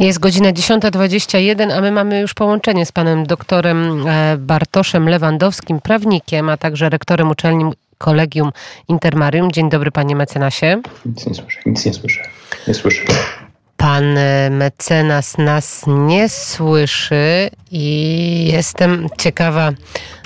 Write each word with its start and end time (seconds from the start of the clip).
Jest 0.00 0.18
godzina 0.18 0.52
10.21, 0.52 1.72
a 1.72 1.80
my 1.80 1.92
mamy 1.92 2.20
już 2.20 2.34
połączenie 2.34 2.86
z 2.86 2.92
panem 2.92 3.26
doktorem 3.26 4.06
e, 4.06 4.36
Bartoszem 4.38 5.08
Lewandowskim, 5.08 5.80
prawnikiem, 5.80 6.48
a 6.48 6.56
także 6.56 6.88
rektorem 6.88 7.30
uczelni 7.30 7.64
Kolegium 7.98 8.52
Intermarium. 8.88 9.52
Dzień 9.52 9.70
dobry, 9.70 9.90
panie 9.90 10.16
mecenasie. 10.16 10.82
Nic 11.06 11.26
nie 11.26 11.34
słyszę, 11.34 11.60
nic 11.66 11.86
nie 11.86 11.94
słyszę. 11.94 12.22
Nie 12.68 12.74
słyszę. 12.74 13.02
Pan 13.76 14.18
e, 14.18 14.50
mecenas 14.50 15.38
nas 15.38 15.84
nie 15.86 16.28
słyszy 16.28 17.50
i 17.70 18.48
jestem 18.52 19.08
ciekawa 19.18 19.72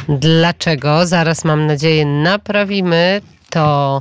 dlaczego. 0.08 1.06
Zaraz 1.06 1.44
mam 1.44 1.66
nadzieję 1.66 2.06
naprawimy 2.06 3.20
to 3.50 4.00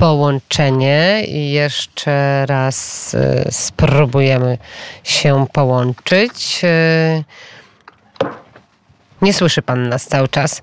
połączenie 0.00 1.24
i 1.28 1.50
jeszcze 1.50 2.46
raz 2.46 3.14
y, 3.14 3.48
spróbujemy 3.50 4.58
się 5.04 5.46
połączyć. 5.52 6.60
Y, 6.64 7.24
nie 9.22 9.32
słyszy 9.32 9.62
pan 9.62 9.88
nas 9.88 10.06
cały 10.06 10.28
czas. 10.28 10.60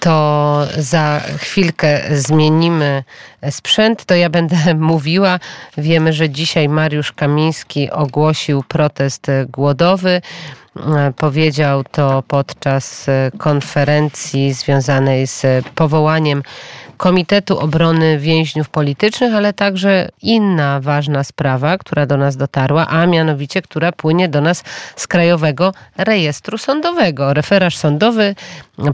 To 0.00 0.66
za 0.78 1.20
chwilkę 1.38 2.00
zmienimy 2.10 3.04
sprzęt, 3.50 4.04
to 4.04 4.14
ja 4.14 4.30
będę 4.30 4.56
mówiła. 4.92 5.38
Wiemy, 5.78 6.12
że 6.12 6.30
dzisiaj 6.30 6.68
Mariusz 6.68 7.12
Kamiński 7.12 7.90
ogłosił 7.90 8.62
protest 8.68 9.26
głodowy. 9.48 10.22
Powiedział 11.16 11.84
to 11.84 12.22
podczas 12.28 13.06
konferencji 13.38 14.52
związanej 14.52 15.26
z 15.26 15.66
powołaniem 15.74 16.42
Komitetu 16.96 17.58
Obrony 17.58 18.18
Więźniów 18.18 18.68
Politycznych, 18.68 19.34
ale 19.34 19.52
także 19.52 20.08
inna 20.22 20.80
ważna 20.80 21.24
sprawa, 21.24 21.78
która 21.78 22.06
do 22.06 22.16
nas 22.16 22.36
dotarła, 22.36 22.86
a 22.88 23.06
mianowicie, 23.06 23.62
która 23.62 23.92
płynie 23.92 24.28
do 24.28 24.40
nas 24.40 24.64
z 24.96 25.06
Krajowego 25.06 25.72
Rejestru 25.96 26.58
Sądowego. 26.58 27.34
Referarz 27.34 27.76
sądowy, 27.76 28.34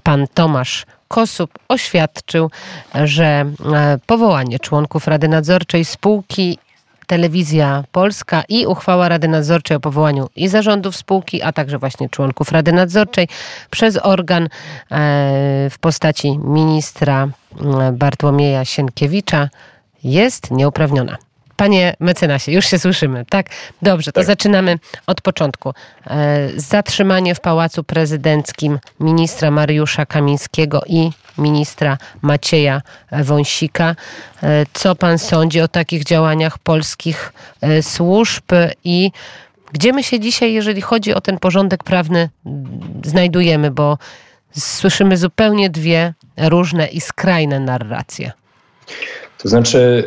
pan 0.03 0.27
Tomasz 0.35 0.87
Kosub 1.09 1.51
oświadczył, 1.69 2.51
że 3.05 3.25
e, 3.25 3.99
powołanie 4.07 4.59
członków 4.59 5.07
Rady 5.07 5.29
Nadzorczej 5.29 5.85
spółki 5.85 6.59
Telewizja 7.13 7.85
Polska 7.93 8.43
i 8.49 8.67
uchwała 8.67 9.09
Rady 9.09 9.29
Nadzorczej 9.29 9.77
o 9.77 9.81
powołaniu 9.81 10.29
i 10.37 10.49
zarządów 10.49 10.97
spółki, 10.97 11.43
a 11.43 11.53
także 11.53 11.79
właśnie 11.79 12.09
członków 12.09 12.53
Rady 12.53 12.73
Nadzorczej 12.73 13.29
przez 13.71 13.99
organ 14.03 14.45
e, 14.45 14.49
w 15.71 15.79
postaci 15.81 16.39
ministra 16.39 17.29
e, 17.29 17.93
Bartłomieja 17.93 18.65
Sienkiewicza 18.65 19.49
jest 20.05 20.51
nieuprawniona. 20.51 21.17
Panie 21.63 21.95
mecenasie, 22.01 22.53
już 22.53 22.67
się 22.67 22.79
słyszymy, 22.79 23.25
tak? 23.29 23.47
Dobrze, 23.83 24.13
to 24.13 24.21
tak. 24.21 24.27
zaczynamy 24.27 24.79
od 25.07 25.21
początku. 25.21 25.75
E, 26.07 26.49
zatrzymanie 26.57 27.35
w 27.35 27.41
Pałacu 27.41 27.85
Prezydenckim 27.85 28.79
ministra 29.01 29.51
Mariusza 29.51 30.07
Kamińskiego 30.07 30.83
i 30.87 31.11
ministra 31.39 31.99
Macieja 32.23 32.83
Wąsika. 33.13 33.97
E, 34.43 34.67
co 34.73 34.95
pan 34.95 35.19
sądzi 35.19 35.61
o 35.61 35.69
takich 35.69 36.05
działaniach 36.05 36.59
polskich 36.59 37.33
e, 37.61 37.83
służb 37.83 38.45
i 38.85 39.11
gdzie 39.73 39.93
my 39.93 40.03
się 40.03 40.21
dzisiaj, 40.21 40.53
jeżeli 40.53 40.81
chodzi 40.81 41.15
o 41.15 41.21
ten 41.21 41.39
porządek 41.39 41.85
prawny, 41.85 42.29
znajdujemy, 43.05 43.71
bo 43.71 43.99
słyszymy 44.59 45.17
zupełnie 45.17 45.71
dwie 45.71 46.15
różne 46.37 46.87
i 46.87 47.01
skrajne 47.01 47.61
narracje. 47.61 48.33
To 49.43 49.49
znaczy, 49.49 50.05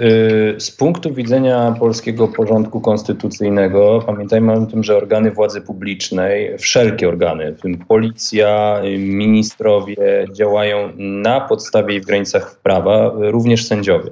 y, 0.57 0.61
z 0.61 0.71
punktu 0.71 1.13
widzenia 1.13 1.75
polskiego 1.79 2.27
porządku 2.27 2.81
konstytucyjnego, 2.81 4.03
pamiętajmy 4.05 4.53
o 4.53 4.65
tym, 4.65 4.83
że 4.83 4.97
organy 4.97 5.31
władzy 5.31 5.61
publicznej, 5.61 6.57
wszelkie 6.57 7.09
organy, 7.09 7.51
w 7.51 7.61
tym 7.61 7.77
policja, 7.77 8.81
y, 8.85 8.97
ministrowie, 8.97 10.27
działają 10.31 10.89
na 10.97 11.41
podstawie 11.41 11.95
i 11.95 12.01
w 12.01 12.05
granicach 12.05 12.59
prawa, 12.63 13.11
również 13.15 13.65
sędziowie. 13.65 14.11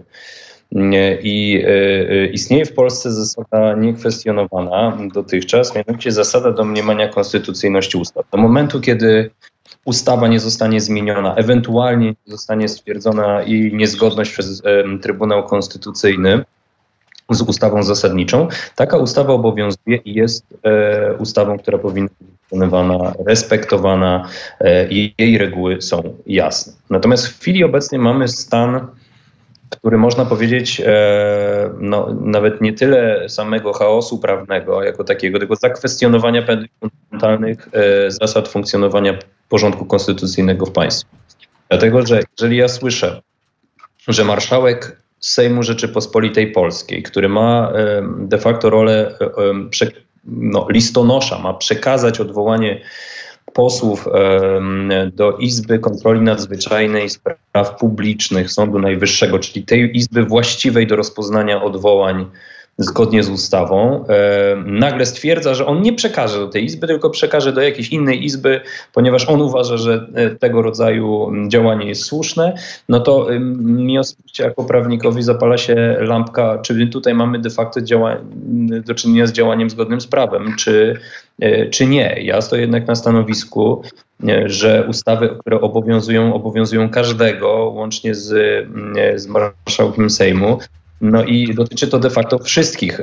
I 1.22 1.64
y, 1.66 2.30
istnieje 2.34 2.66
w 2.66 2.74
Polsce 2.74 3.12
zasada 3.12 3.76
niekwestionowana 3.76 4.98
dotychczas, 5.14 5.76
mianowicie 5.76 6.12
zasada 6.12 6.52
domniemania 6.52 7.08
konstytucyjności 7.08 7.98
ustaw. 7.98 8.26
Do 8.32 8.38
momentu, 8.38 8.82
kiedy 8.82 9.30
ustawa 9.86 10.28
nie 10.28 10.40
zostanie 10.40 10.82
zmieniona, 10.82 11.36
ewentualnie 11.36 12.08
nie 12.08 12.32
zostanie 12.32 12.70
stwierdzona 12.70 13.42
jej 13.42 13.74
niezgodność 13.74 14.32
przez 14.32 14.62
Trybunał 15.02 15.44
Konstytucyjny 15.44 16.46
z 17.30 17.42
ustawą 17.42 17.84
zasadniczą, 17.84 18.48
taka 18.76 18.98
ustawa 18.98 19.34
obowiązuje 19.34 19.98
i 20.06 20.14
jest 20.14 20.46
e, 20.64 21.14
ustawą, 21.14 21.60
która 21.60 21.78
powinna 21.78 22.10
być 22.22 22.30
wykonywana, 22.44 23.14
respektowana 23.28 24.28
e, 24.60 24.90
i 24.90 25.16
jej 25.18 25.38
reguły 25.38 25.82
są 25.82 26.04
jasne. 26.28 26.74
Natomiast 26.90 27.28
w 27.28 27.40
chwili 27.40 27.64
obecnej 27.64 28.02
mamy 28.02 28.28
stan 28.28 28.88
który 29.78 29.98
można 29.98 30.26
powiedzieć, 30.26 30.82
e, 30.86 31.70
no, 31.80 32.16
nawet 32.22 32.62
nie 32.62 32.74
tyle 32.74 33.30
samego 33.30 33.74
chaosu 33.74 34.20
prawnego 34.20 34.84
jako 34.84 35.04
takiego, 35.04 35.40
tylko 35.40 35.56
zakwestionowania 35.56 36.42
pewnych 36.42 36.70
fundamentalnych 36.80 37.70
e, 37.74 38.12
zasad 38.12 38.48
funkcjonowania 38.48 39.18
porządku 39.50 39.86
konstytucyjnego 39.86 40.66
w 40.66 40.72
państwie. 40.72 41.10
Dlatego, 41.70 42.06
że 42.06 42.22
jeżeli 42.38 42.58
ja 42.58 42.68
słyszę, 42.68 43.22
że 44.08 44.24
marszałek 44.26 45.02
Sejmu 45.20 45.64
Rzeczypospolitej 45.64 46.52
Polskiej, 46.52 47.04
który 47.04 47.30
ma 47.30 47.72
e, 47.76 48.04
de 48.20 48.38
facto 48.38 48.70
rolę 48.70 49.18
no, 50.26 50.68
listonosza, 50.70 51.40
ma 51.40 51.54
przekazać 51.54 52.20
odwołanie 52.20 52.82
posłów 53.54 54.08
do 55.14 55.38
Izby 55.38 55.80
Kontroli 55.80 56.22
Nadzwyczajnej 56.22 57.10
Spraw 57.10 57.76
Publicznych 57.80 58.52
Sądu 58.52 58.80
Najwyższego, 58.80 59.40
czyli 59.40 59.66
tej 59.66 59.98
izby 59.98 60.24
właściwej 60.24 60.88
do 60.88 60.96
rozpoznania 60.96 61.64
odwołań 61.64 62.26
zgodnie 62.78 63.24
z 63.24 63.30
ustawą, 63.30 64.06
nagle 64.66 65.06
stwierdza, 65.06 65.54
że 65.54 65.66
on 65.66 65.82
nie 65.82 65.94
przekaże 65.94 66.40
do 66.40 66.48
tej 66.48 66.66
izby, 66.66 66.88
tylko 66.88 67.10
przekaże 67.10 67.54
do 67.54 67.62
jakiejś 67.62 67.90
innej 67.90 68.26
izby, 68.26 68.62
ponieważ 68.94 69.30
on 69.30 69.42
uważa, 69.42 69.78
że 69.78 70.08
e, 70.14 70.30
tego 70.30 70.62
rodzaju 70.62 71.32
działanie 71.48 71.88
jest 71.88 72.06
słuszne, 72.06 72.56
no 72.90 73.00
to 73.00 73.28
mi 73.60 74.00
osobiście 74.00 74.44
jako 74.44 74.64
prawnikowi 74.64 75.24
zapala 75.24 75.58
się 75.58 75.98
lampka, 76.00 76.58
czy 76.58 76.88
tutaj 76.88 77.14
mamy 77.14 77.40
de 77.40 77.50
facto 77.50 77.80
do 78.86 78.96
czynienia 78.96 79.28
z 79.28 79.32
działaniem 79.32 79.70
zgodnym 79.70 80.02
z 80.02 80.08
prawem, 80.08 80.56
czy, 80.58 81.00
e, 81.40 81.70
czy 81.70 81.86
nie. 81.86 82.16
Ja 82.22 82.42
stoję 82.42 82.62
jednak 82.62 82.88
na 82.88 82.96
stanowisku, 82.96 83.84
e, 84.28 84.50
że 84.50 84.86
ustawy, 84.90 85.30
które 85.40 85.62
obowiązują, 85.62 86.34
obowiązują 86.34 86.90
każdego, 86.90 87.72
łącznie 87.76 88.16
z, 88.16 88.30
z 89.16 89.28
marszałkiem 89.28 90.10
Sejmu. 90.10 90.60
No 91.04 91.24
i 91.24 91.54
dotyczy 91.54 91.88
to 91.88 92.00
de 92.00 92.10
facto 92.10 92.40
wszystkich 92.40 93.02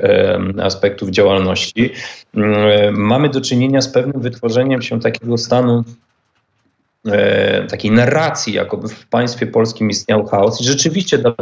aspektów 0.63 1.11
działalności. 1.11 1.91
Mm, 2.35 2.97
mamy 2.97 3.29
do 3.29 3.41
czynienia 3.41 3.81
z 3.81 3.89
pewnym 3.89 4.23
wytworzeniem 4.23 4.83
się 4.83 5.01
takiego 5.01 5.39
stanu 5.39 5.85
E, 5.85 6.10
takiej 7.71 7.91
narracji, 7.91 8.53
jakoby 8.55 8.89
w 8.89 9.07
państwie 9.07 9.47
polskim 9.47 9.91
istniał 9.91 10.27
chaos. 10.27 10.61
I 10.61 10.65
rzeczywiście 10.65 11.19
dla, 11.19 11.35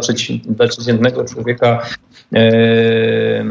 dla 0.44 0.68
przeciętnego 0.68 1.24
człowieka, 1.24 1.86
e, 2.34 3.44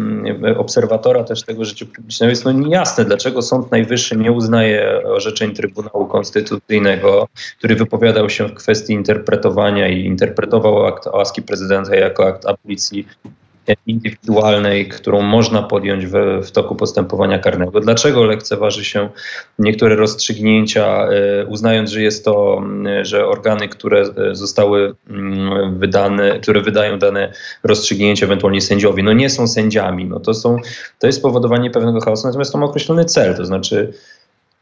obserwatora 0.58 1.24
też 1.24 1.44
tego 1.44 1.66
życia 1.66 1.86
publicznego 1.96 2.30
jest 2.30 2.46
no 2.46 2.52
niejasne, 2.52 3.06
dlaczego 3.06 3.42
Sąd 3.42 3.72
Najwyższy 3.72 4.18
nie 4.18 4.32
uznaje 4.32 5.04
orzeczeń 5.06 5.54
Trybunału 5.54 6.06
Konstytucyjnego, 6.06 7.28
który 7.58 7.76
wypowiadał 7.76 8.30
się 8.30 8.48
w 8.48 8.54
kwestii 8.54 8.94
interpretowania 8.94 9.88
i 9.88 10.06
interpretował 10.06 10.86
akt 10.86 11.06
łaski 11.06 11.42
prezydenta 11.42 11.96
jako 11.96 12.28
akt 12.28 12.46
abolicji 12.46 13.08
indywidualnej, 13.88 14.90
którą 14.90 15.22
można 15.22 15.64
podjąć 15.64 16.06
w, 16.06 16.14
w, 16.44 16.52
toku 16.52 16.76
postępowania 16.76 17.40
karnego. 17.40 17.80
Dlaczego 17.80 18.24
lekceważy 18.24 18.86
się 18.86 19.10
niektóre 19.60 19.96
rozstrzygnięcia, 19.96 21.08
e, 21.08 21.46
uznając, 21.46 21.90
że 21.90 22.02
jest 22.02 22.26
to, 22.26 22.64
że 23.02 23.28
organy, 23.28 23.68
które 23.68 24.02
e, 24.02 24.36
zostały 24.36 24.96
wydane, 25.72 26.40
które 26.40 26.62
wydają 26.62 27.00
dane 27.00 27.34
rozstrzygnięcia, 27.64 28.26
ewentualnie 28.26 28.62
sędziowie, 28.62 29.04
no 29.04 29.14
nie 29.14 29.30
są 29.30 29.48
sędziami, 29.48 30.06
no 30.06 30.20
to, 30.20 30.34
są, 30.34 30.58
to 31.00 31.08
jest 31.08 31.20
spowodowanie 31.20 31.72
pewnego 31.72 32.02
chaosu, 32.02 32.28
natomiast 32.28 32.52
to 32.52 32.58
ma 32.58 32.66
określony 32.66 33.06
cel, 33.06 33.36
to 33.36 33.46
znaczy 33.46 33.94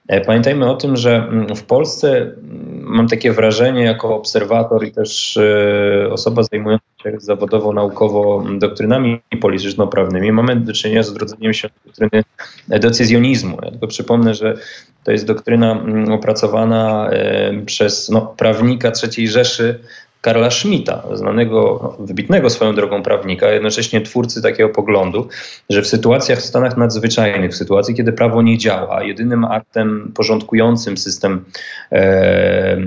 E, 0.07 0.21
pamiętajmy 0.21 0.69
o 0.69 0.75
tym, 0.75 0.97
że 0.97 1.15
mm, 1.15 1.55
w 1.55 1.63
Polsce 1.63 2.17
mm, 2.17 2.74
mam 2.95 3.07
takie 3.07 3.31
wrażenie 3.31 3.83
jako 3.83 4.15
obserwator 4.15 4.85
i 4.87 4.91
też 4.91 5.37
e, 5.37 6.09
osoba 6.11 6.43
zajmująca 6.43 6.85
się 7.03 7.19
zawodowo, 7.19 7.73
naukowo 7.73 8.43
doktrynami 8.57 9.21
polityczno-prawnymi, 9.41 10.31
mamy 10.31 10.55
do 10.55 10.73
czynienia 10.73 11.03
z 11.03 11.09
odrodzeniem 11.09 11.53
się 11.53 11.69
doktryny 11.85 12.23
decyzjonizmu. 12.67 13.57
Ja 13.63 13.71
tylko 13.71 13.87
przypomnę, 13.87 14.33
że 14.33 14.57
to 15.03 15.11
jest 15.11 15.25
doktryna 15.25 15.71
mm, 15.71 16.11
opracowana 16.11 17.09
e, 17.09 17.53
przez 17.65 18.09
no, 18.09 18.21
prawnika 18.37 18.91
III 19.03 19.27
Rzeszy 19.27 19.79
Karla 20.25 20.51
Schmidta, 20.51 21.03
znanego, 21.13 21.95
wybitnego 21.99 22.49
swoją 22.49 22.75
drogą 22.75 23.03
prawnika, 23.03 23.49
jednocześnie 23.51 24.01
twórcy 24.01 24.41
takiego 24.41 24.69
poglądu, 24.69 25.27
że 25.69 25.81
w 25.81 25.87
sytuacjach 25.87 26.39
w 26.39 26.45
stanach 26.45 26.77
nadzwyczajnych, 26.77 27.51
w 27.51 27.55
sytuacji, 27.55 27.95
kiedy 27.95 28.13
prawo 28.13 28.41
nie 28.41 28.57
działa, 28.57 29.03
jedynym 29.03 29.45
aktem 29.45 30.11
porządkującym 30.15 30.97
system 30.97 31.45
e, 31.91 32.77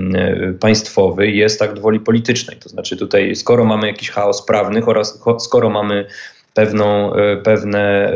państwowy 0.59 1.27
jest 1.27 1.61
akt 1.61 1.79
woli 1.79 1.99
politycznej. 1.99 2.57
To 2.57 2.69
znaczy 2.69 2.97
tutaj, 2.97 3.35
skoro 3.35 3.65
mamy 3.65 3.87
jakiś 3.87 4.09
chaos 4.09 4.45
prawny 4.45 4.85
oraz 4.85 5.21
skoro 5.39 5.69
mamy 5.69 6.05
pewną, 6.59 7.13
e, 7.15 7.37
pewne 7.37 8.13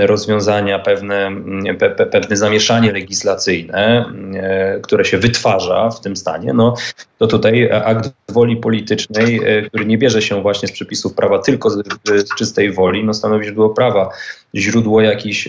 e, 0.00 0.06
rozwiązania, 0.06 0.78
pewne, 0.78 1.30
pe, 1.78 1.90
pewne 1.90 2.36
zamieszanie 2.36 2.92
legislacyjne, 2.92 4.04
e, 4.34 4.80
które 4.80 5.04
się 5.04 5.18
wytwarza 5.18 5.90
w 5.90 6.00
tym 6.00 6.16
stanie, 6.16 6.52
no, 6.52 6.74
to 7.18 7.26
tutaj 7.26 7.70
akt 7.72 8.10
woli 8.28 8.56
politycznej, 8.56 9.40
który 9.68 9.86
nie 9.86 9.98
bierze 9.98 10.22
się 10.22 10.42
właśnie 10.42 10.68
z 10.68 10.72
przepisów 10.72 11.14
prawa, 11.14 11.38
tylko 11.38 11.70
z, 11.70 11.88
z 12.04 12.34
czystej 12.38 12.72
woli, 12.72 13.04
no, 13.04 13.14
stanowi 13.14 13.44
źródło 13.44 13.70
prawa, 13.70 14.10
źródło 14.56 15.00
jakichś 15.00 15.48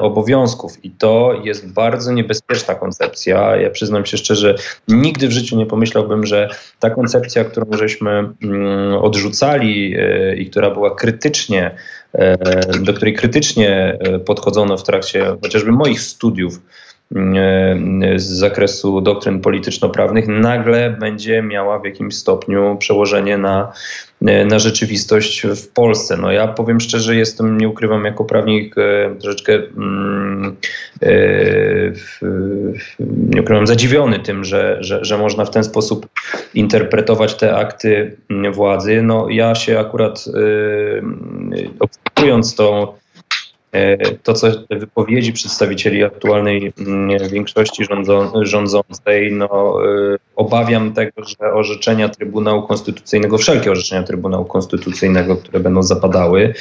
obowiązków. 0.00 0.84
I 0.84 0.90
to 0.90 1.40
jest 1.44 1.72
bardzo 1.72 2.12
niebezpieczna 2.12 2.74
koncepcja. 2.74 3.56
Ja 3.56 3.70
przyznam 3.70 4.06
się 4.06 4.16
szczerze, 4.16 4.54
nigdy 4.88 5.28
w 5.28 5.32
życiu 5.32 5.56
nie 5.56 5.66
pomyślałbym, 5.66 6.26
że 6.26 6.48
ta 6.80 6.90
koncepcja, 6.90 7.44
którą 7.44 7.66
żeśmy 7.72 8.10
um, 8.10 8.34
odrzucali 9.00 9.96
y, 9.96 10.36
i 10.36 10.50
która 10.50 10.70
była 10.70 10.94
krytycznie, 10.94 11.70
y, 12.14 12.18
do 12.80 12.94
której 12.94 13.14
krytycznie 13.14 13.98
podchodzono 14.26 14.76
w 14.76 14.82
trakcie 14.82 15.36
chociażby 15.42 15.72
moich 15.72 16.00
studiów, 16.00 16.60
z 18.16 18.24
zakresu 18.24 19.00
doktryn 19.00 19.40
polityczno-prawnych 19.40 20.28
nagle 20.28 20.90
będzie 20.90 21.42
miała 21.42 21.78
w 21.78 21.84
jakimś 21.84 22.14
stopniu 22.14 22.76
przełożenie 22.78 23.38
na, 23.38 23.72
na 24.20 24.58
rzeczywistość 24.58 25.42
w 25.42 25.68
Polsce. 25.68 26.16
No 26.16 26.32
ja 26.32 26.48
powiem 26.48 26.80
szczerze, 26.80 27.16
jestem, 27.16 27.58
nie 27.58 27.68
ukrywam, 27.68 28.04
jako 28.04 28.24
prawnik 28.24 28.78
e, 28.78 29.14
troszeczkę 29.20 29.52
mm, 29.54 30.56
e, 31.02 31.08
nie 33.08 33.42
ukrywam, 33.42 33.66
zadziwiony 33.66 34.18
tym, 34.18 34.44
że, 34.44 34.76
że, 34.80 35.04
że 35.04 35.18
można 35.18 35.44
w 35.44 35.50
ten 35.50 35.64
sposób 35.64 36.08
interpretować 36.54 37.34
te 37.34 37.56
akty 37.56 38.16
władzy. 38.52 39.02
No 39.02 39.26
ja 39.28 39.54
się 39.54 39.78
akurat 39.78 40.24
e, 40.28 41.02
obserwując 41.80 42.54
tą 42.54 42.86
E, 42.86 43.09
to, 44.22 44.32
co 44.32 44.52
te 44.52 44.76
wypowiedzi 44.76 45.32
przedstawicieli 45.32 46.04
aktualnej 46.04 46.72
mm, 46.78 47.28
większości 47.30 47.84
rządzącej, 48.42 49.32
no, 49.32 49.78
e, 49.84 50.16
obawiam 50.36 50.92
tego, 50.92 51.24
że 51.24 51.52
orzeczenia 51.52 52.08
Trybunału 52.08 52.62
Konstytucyjnego, 52.62 53.38
wszelkie 53.38 53.70
orzeczenia 53.70 54.02
Trybunału 54.02 54.44
Konstytucyjnego, 54.44 55.36
które 55.36 55.60
będą 55.60 55.82
zapadały, 55.82 56.54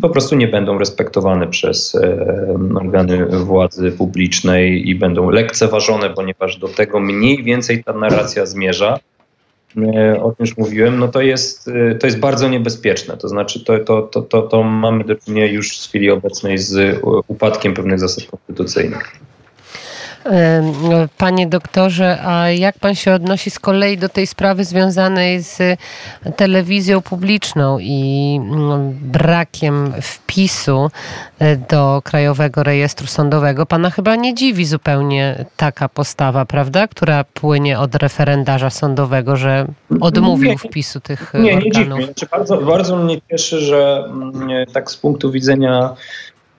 po 0.00 0.08
prostu 0.08 0.36
nie 0.36 0.48
będą 0.48 0.78
respektowane 0.78 1.46
przez 1.46 1.94
e, 1.94 2.58
organy 2.74 3.26
władzy 3.26 3.92
publicznej 3.92 4.88
i 4.88 4.94
będą 4.94 5.30
lekceważone, 5.30 6.10
ponieważ 6.10 6.56
do 6.56 6.68
tego 6.68 7.00
mniej 7.00 7.42
więcej 7.42 7.84
ta 7.84 7.92
narracja 7.92 8.46
zmierza. 8.46 8.98
E, 9.76 10.22
o 10.22 10.32
tym 10.32 10.46
już 10.46 10.56
mówiłem, 10.56 10.98
no 10.98 11.08
to 11.08 11.20
jest, 11.20 11.68
e, 11.68 11.94
to 11.94 12.06
jest 12.06 12.18
bardzo 12.18 12.48
niebezpieczne. 12.48 13.16
To 13.16 13.28
znaczy, 13.28 13.64
to, 13.64 13.78
to, 13.78 14.02
to, 14.02 14.22
to, 14.22 14.42
to 14.42 14.62
mamy 14.62 15.04
do 15.04 15.16
czynienia 15.16 15.46
już 15.46 15.78
w 15.78 15.88
chwili 15.88 16.10
obecnej 16.10 16.58
z 16.58 17.00
upadkiem 17.28 17.74
pewnych 17.74 17.98
zasad 17.98 18.24
konstytucyjnych. 18.24 19.27
Panie 21.18 21.46
doktorze, 21.46 22.18
a 22.24 22.50
jak 22.50 22.78
pan 22.78 22.94
się 22.94 23.12
odnosi 23.12 23.50
z 23.50 23.58
kolei 23.58 23.98
do 23.98 24.08
tej 24.08 24.26
sprawy 24.26 24.64
związanej 24.64 25.42
z 25.42 25.80
telewizją 26.36 27.00
publiczną 27.02 27.78
i 27.80 28.40
mm, 28.42 28.92
brakiem 28.92 29.92
wpisu 30.02 30.90
e, 31.38 31.56
do 31.56 32.02
Krajowego 32.04 32.62
Rejestru 32.62 33.06
Sądowego? 33.06 33.66
Pana 33.66 33.90
chyba 33.90 34.16
nie 34.16 34.34
dziwi 34.34 34.64
zupełnie 34.64 35.44
taka 35.56 35.88
postawa, 35.88 36.44
prawda? 36.44 36.88
Która 36.88 37.24
płynie 37.24 37.78
od 37.78 37.94
referendarza 37.94 38.70
sądowego, 38.70 39.36
że 39.36 39.66
odmówił 40.00 40.50
nie, 40.50 40.58
wpisu 40.58 41.00
tych 41.00 41.34
nie, 41.34 41.56
organów. 41.56 41.64
Nie, 41.64 41.70
dziwi 41.70 42.04
Znaczy 42.04 42.26
bardzo, 42.30 42.56
bardzo 42.56 42.96
mnie 42.96 43.20
cieszy, 43.30 43.60
że 43.60 44.04
mm, 44.06 44.66
tak 44.72 44.90
z 44.90 44.96
punktu 44.96 45.30
widzenia 45.30 45.94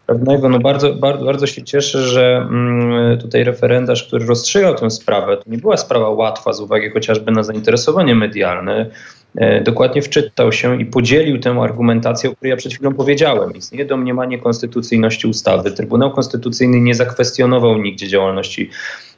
pewnego. 0.09 0.50
No 0.50 0.59
bardzo, 0.59 0.94
bardzo, 0.94 1.25
bardzo 1.25 1.47
się 1.47 1.63
cieszę, 1.63 2.01
że 2.01 2.47
mm, 2.50 3.17
tutaj 3.17 3.44
referendarz, 3.44 4.03
który 4.03 4.25
rozstrzygał 4.25 4.75
tę 4.75 4.89
sprawę, 4.89 5.38
to 5.38 5.44
nie 5.47 5.57
była 5.57 5.77
sprawa 5.77 6.09
łatwa 6.09 6.53
z 6.53 6.61
uwagi 6.61 6.89
chociażby 6.89 7.31
na 7.31 7.44
zainteresowanie 7.44 8.15
medialne. 8.15 8.89
E, 9.35 9.61
dokładnie 9.61 10.01
wczytał 10.01 10.51
się 10.51 10.81
i 10.81 10.85
podzielił 10.85 11.39
tę 11.39 11.51
argumentację, 11.51 12.29
o 12.29 12.35
której 12.35 12.50
ja 12.50 12.57
przed 12.57 12.73
chwilą 12.73 12.94
powiedziałem. 12.94 13.53
Istnieje 13.56 13.85
domniemanie 13.85 14.39
konstytucyjności 14.39 15.27
ustawy. 15.27 15.71
Trybunał 15.71 16.11
Konstytucyjny 16.11 16.81
nie 16.81 16.95
zakwestionował 16.95 17.77
nigdzie 17.77 18.07
działalności 18.07 18.69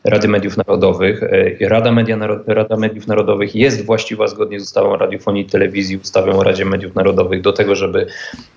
Rady 0.04 0.28
Mediów 0.28 0.58
Narodowych. 0.58 1.24
E, 1.24 1.70
Rada, 1.70 1.92
Media, 1.92 2.18
Rada 2.48 2.78
Mediów 2.78 3.08
Narodowych 3.08 3.56
jest 3.56 3.86
właściwa 3.86 4.28
zgodnie 4.28 4.60
z 4.60 4.64
ustawą 4.64 4.90
o 4.90 4.98
radiofonii 4.98 5.44
i 5.44 5.46
telewizji, 5.46 5.98
ustawą 5.98 6.32
o 6.32 6.44
Radzie 6.44 6.66
Mediów 6.66 6.96
Narodowych 6.96 7.42
do 7.42 7.54
tego, 7.54 7.76
żeby 7.76 8.08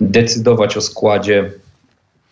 decydować 0.01 0.77
o 0.77 0.81
składzie 0.81 1.51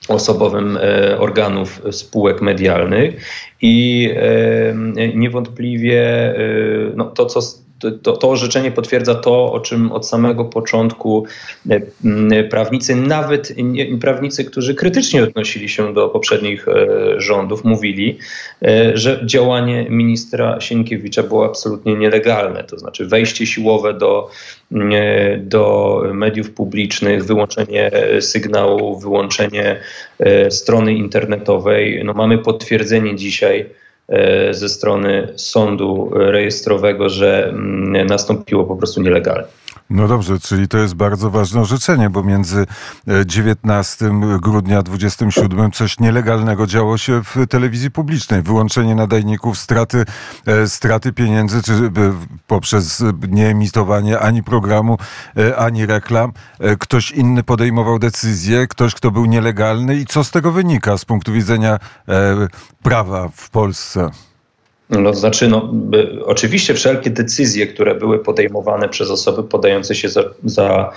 osobowym 0.08 0.78
e, 0.78 1.20
organów 1.20 1.82
spółek 1.92 2.42
medialnych 2.42 3.16
i 3.62 4.10
e, 4.16 4.74
niewątpliwie 5.16 6.02
e, 6.02 6.36
no, 6.96 7.06
to, 7.06 7.26
co 7.26 7.42
to, 7.92 8.18
to 8.18 8.30
orzeczenie 8.30 8.72
potwierdza 8.72 9.16
to, 9.16 9.52
o 9.52 9.60
czym 9.60 9.92
od 9.92 10.08
samego 10.08 10.46
początku 10.46 11.26
prawnicy, 12.50 12.96
nawet 12.96 13.56
prawnicy, 14.02 14.46
którzy 14.46 14.76
krytycznie 14.76 15.24
odnosili 15.24 15.70
się 15.70 15.94
do 15.94 16.10
poprzednich 16.10 16.66
rządów, 17.18 17.64
mówili, 17.64 18.18
że 18.94 19.22
działanie 19.26 19.88
ministra 19.90 20.62
Sienkiewicza 20.62 21.24
było 21.24 21.46
absolutnie 21.46 21.96
nielegalne. 21.96 22.64
To 22.64 22.80
znaczy 22.80 23.06
wejście 23.06 23.46
siłowe 23.46 23.94
do 23.94 24.30
do 25.38 26.02
mediów 26.14 26.52
publicznych, 26.52 27.26
wyłączenie 27.26 27.92
sygnału, 28.20 29.00
wyłączenie 29.00 29.80
e, 30.20 30.52
strony 30.52 30.94
internetowej. 30.94 32.02
No 32.06 32.14
mamy 32.14 32.38
potwierdzenie 32.38 33.16
dzisiaj 33.16 33.60
e, 33.60 33.83
ze 34.52 34.70
strony 34.70 35.28
sądu 35.36 36.10
rejestrowego, 36.14 37.10
że 37.10 37.48
mm, 37.50 38.08
nastąpiło 38.08 38.64
po 38.64 38.76
prostu 38.76 39.02
nielegalnie. 39.02 39.48
No 39.90 40.08
dobrze, 40.08 40.40
czyli 40.40 40.68
to 40.68 40.78
jest 40.78 40.94
bardzo 40.94 41.30
ważne 41.30 41.62
orzeczenie, 41.62 42.10
bo 42.10 42.24
między 42.24 42.66
19 43.26 44.06
e, 44.06 44.12
grudnia 44.42 44.82
27 44.82 45.72
coś 45.72 46.00
nielegalnego 46.00 46.68
działo 46.68 46.98
się 46.98 47.22
w 47.24 47.36
telewizji 47.50 47.92
publicznej. 47.92 48.42
Wyłączenie 48.42 48.96
nadajników, 48.96 49.58
straty, 49.58 50.06
e, 50.46 50.68
straty 50.68 51.14
pieniędzy, 51.14 51.64
czy 51.64 51.74
e, 51.74 51.90
poprzez 52.48 53.04
nieemitowanie 53.30 54.20
ani 54.20 54.44
programu, 54.44 54.98
ani 55.58 55.86
reklam. 55.86 56.32
Ktoś 56.80 57.12
inny 57.12 57.44
podejmował 57.44 58.00
decyzję, 58.00 58.68
ktoś, 58.68 58.96
kto 58.96 59.12
był 59.12 59.26
nielegalny 59.26 59.96
i 59.96 60.06
co 60.06 60.24
z 60.24 60.32
tego 60.32 60.52
wynika 60.52 60.98
z 60.98 61.06
punktu 61.06 61.34
widzenia 61.34 61.80
prawa 62.84 63.30
w 63.36 63.50
Polsce? 63.50 64.10
No, 65.00 65.14
znaczy, 65.14 65.48
no, 65.48 65.74
oczywiście 66.26 66.74
wszelkie 66.74 67.10
decyzje, 67.10 67.68
które 67.68 67.96
były 67.96 68.20
podejmowane 68.20 68.90
przez 68.90 69.10
osoby 69.10 69.44
podające 69.44 69.96
się 69.96 70.10
za, 70.10 70.24
za 70.46 70.92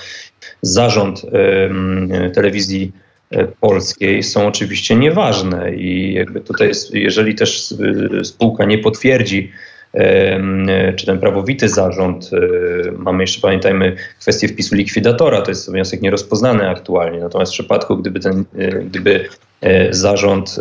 zarząd 0.62 1.22
y, 1.24 2.30
telewizji 2.30 2.92
e, 3.30 3.46
polskiej 3.60 4.22
są 4.22 4.46
oczywiście 4.46 4.96
nieważne 4.96 5.74
i 5.74 6.14
jakby 6.14 6.40
tutaj, 6.40 6.70
jeżeli 6.92 7.34
też 7.34 7.74
spółka 8.22 8.64
nie 8.64 8.78
potwierdzi 8.78 9.52
czy 10.96 11.06
ten 11.06 11.18
prawowity 11.18 11.68
zarząd, 11.68 12.30
e, 12.32 12.92
mamy 12.92 13.22
jeszcze, 13.22 13.40
pamiętajmy, 13.40 13.96
kwestię 14.20 14.48
wpisu 14.48 14.74
likwidatora, 14.74 15.42
to 15.42 15.50
jest 15.50 15.70
wniosek 15.70 16.02
nierozpoznany 16.02 16.68
aktualnie. 16.68 17.20
Natomiast 17.20 17.52
w 17.52 17.54
przypadku, 17.54 17.96
gdyby, 17.96 18.20
ten, 18.20 18.44
e, 18.58 18.68
gdyby 18.68 19.28
zarząd 19.90 20.60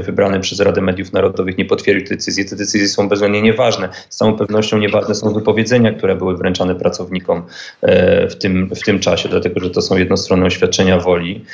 wybrany 0.00 0.40
przez 0.40 0.60
Radę 0.60 0.80
Mediów 0.80 1.12
Narodowych 1.12 1.58
nie 1.58 1.64
potwierdził 1.64 2.08
decyzji, 2.08 2.48
te 2.48 2.56
decyzje 2.56 2.88
są 2.88 3.08
bezwzględnie 3.08 3.42
nieważne. 3.42 3.88
Z 4.10 4.16
całą 4.16 4.36
pewnością 4.36 4.78
nieważne 4.78 5.14
są 5.14 5.34
wypowiedzenia, 5.34 5.92
które 5.92 6.16
były 6.16 6.36
wręczane 6.36 6.74
pracownikom 6.74 7.42
w 8.30 8.34
tym, 8.40 8.70
w 8.74 8.84
tym 8.84 9.00
czasie, 9.00 9.28
dlatego 9.28 9.60
że 9.60 9.70
to 9.70 9.82
są 9.82 9.96
jednostronne 9.96 10.46
oświadczenia 10.46 10.98
woli. 10.98 11.44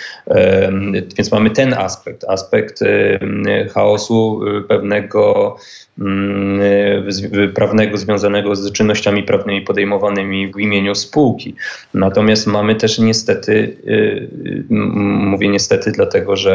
Więc 1.16 1.32
mamy 1.32 1.50
ten 1.50 1.74
aspekt, 1.74 2.24
aspekt 2.24 2.80
chaosu 3.74 4.40
pewnego 4.68 5.56
Mm, 5.98 6.60
prawnego 7.54 7.98
związanego 7.98 8.56
z 8.56 8.72
czynnościami 8.72 9.22
prawnymi 9.22 9.62
podejmowanymi 9.62 10.52
w 10.52 10.58
imieniu 10.58 10.94
spółki. 10.94 11.54
Natomiast 11.94 12.46
mamy 12.46 12.74
też 12.74 12.98
niestety, 12.98 13.76
mówię 14.70 15.48
niestety 15.48 15.92
dlatego, 15.92 16.36
że 16.36 16.53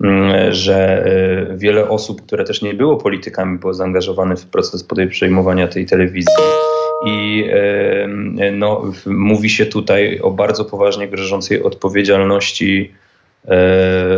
mm, 0.00 0.52
że 0.52 1.06
y, 1.52 1.56
wiele 1.56 1.88
osób, 1.88 2.22
które 2.26 2.44
też 2.44 2.62
nie 2.62 2.74
było 2.74 2.96
politykami, 2.96 3.58
było 3.58 3.74
zaangażowane 3.74 4.36
w 4.36 4.46
proces 4.46 4.86
przejmowania 5.10 5.68
tej 5.68 5.86
telewizji. 5.86 6.34
I 7.06 7.44
no, 8.52 8.92
mówi 9.06 9.50
się 9.50 9.66
tutaj 9.66 10.20
o 10.20 10.30
bardzo 10.30 10.64
poważnie 10.64 11.08
grożącej 11.08 11.62
odpowiedzialności 11.62 12.92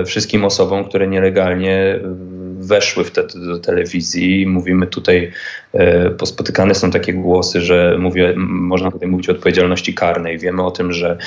wszystkim 0.07 0.45
osobom, 0.45 0.85
które 0.85 1.07
nielegalnie 1.07 2.01
weszły 2.67 3.05
wtedy 3.05 3.47
do 3.47 3.59
telewizji. 3.59 4.47
Mówimy 4.47 4.87
tutaj, 4.87 5.33
e, 5.73 6.11
pospotykane 6.11 6.75
są 6.75 6.91
takie 6.91 7.13
głosy, 7.13 7.61
że 7.61 7.97
mówię, 7.99 8.35
można 8.37 8.91
tutaj 8.91 9.09
mówić 9.09 9.29
o 9.29 9.33
odpowiedzialności 9.33 9.95
karnej. 9.95 10.39
Wiemy 10.39 10.63
o 10.63 10.71
tym, 10.71 10.93
że 10.93 11.19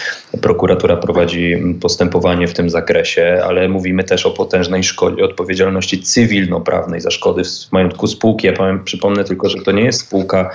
prokuratura 0.41 0.97
prowadzi 0.97 1.57
postępowanie 1.81 2.47
w 2.47 2.53
tym 2.53 2.69
zakresie, 2.69 3.41
ale 3.45 3.69
mówimy 3.69 4.03
też 4.03 4.25
o 4.25 4.31
potężnej 4.31 4.83
szkodzie, 4.83 5.23
odpowiedzialności 5.23 6.01
cywilnoprawnej 6.01 7.01
za 7.01 7.11
szkody 7.11 7.43
w 7.43 7.71
majątku 7.71 8.07
spółki. 8.07 8.47
Ja 8.47 8.53
powiem, 8.53 8.83
przypomnę 8.83 9.23
tylko, 9.23 9.49
że 9.49 9.57
to 9.57 9.71
nie 9.71 9.83
jest 9.83 9.99
spółka 10.01 10.51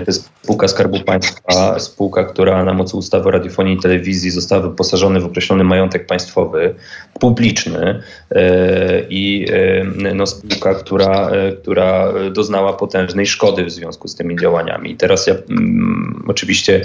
to 0.00 0.06
jest 0.10 0.30
spółka 0.42 0.68
Skarbu 0.68 1.00
Państwa, 1.00 1.78
spółka, 1.78 2.24
która 2.24 2.64
na 2.64 2.74
mocy 2.74 2.96
ustawy 2.96 3.28
o 3.28 3.30
radiofonii 3.30 3.74
i 3.74 3.80
telewizji 3.80 4.30
została 4.30 4.62
wyposażona 4.62 5.20
w 5.20 5.24
określony 5.24 5.64
majątek 5.64 6.06
państwowy, 6.06 6.74
publiczny 7.20 8.02
e, 8.30 9.02
i 9.10 9.46
e, 9.52 10.14
no, 10.14 10.26
spółka, 10.26 10.74
która, 10.74 11.30
e, 11.30 11.52
która 11.52 12.12
doznała 12.30 12.72
potężnej 12.72 13.26
szkody 13.26 13.64
w 13.64 13.70
związku 13.70 14.08
z 14.08 14.14
tymi 14.14 14.36
działaniami. 14.36 14.90
I 14.90 14.96
teraz 14.96 15.26
ja 15.26 15.34
mm, 15.50 16.24
oczywiście 16.28 16.84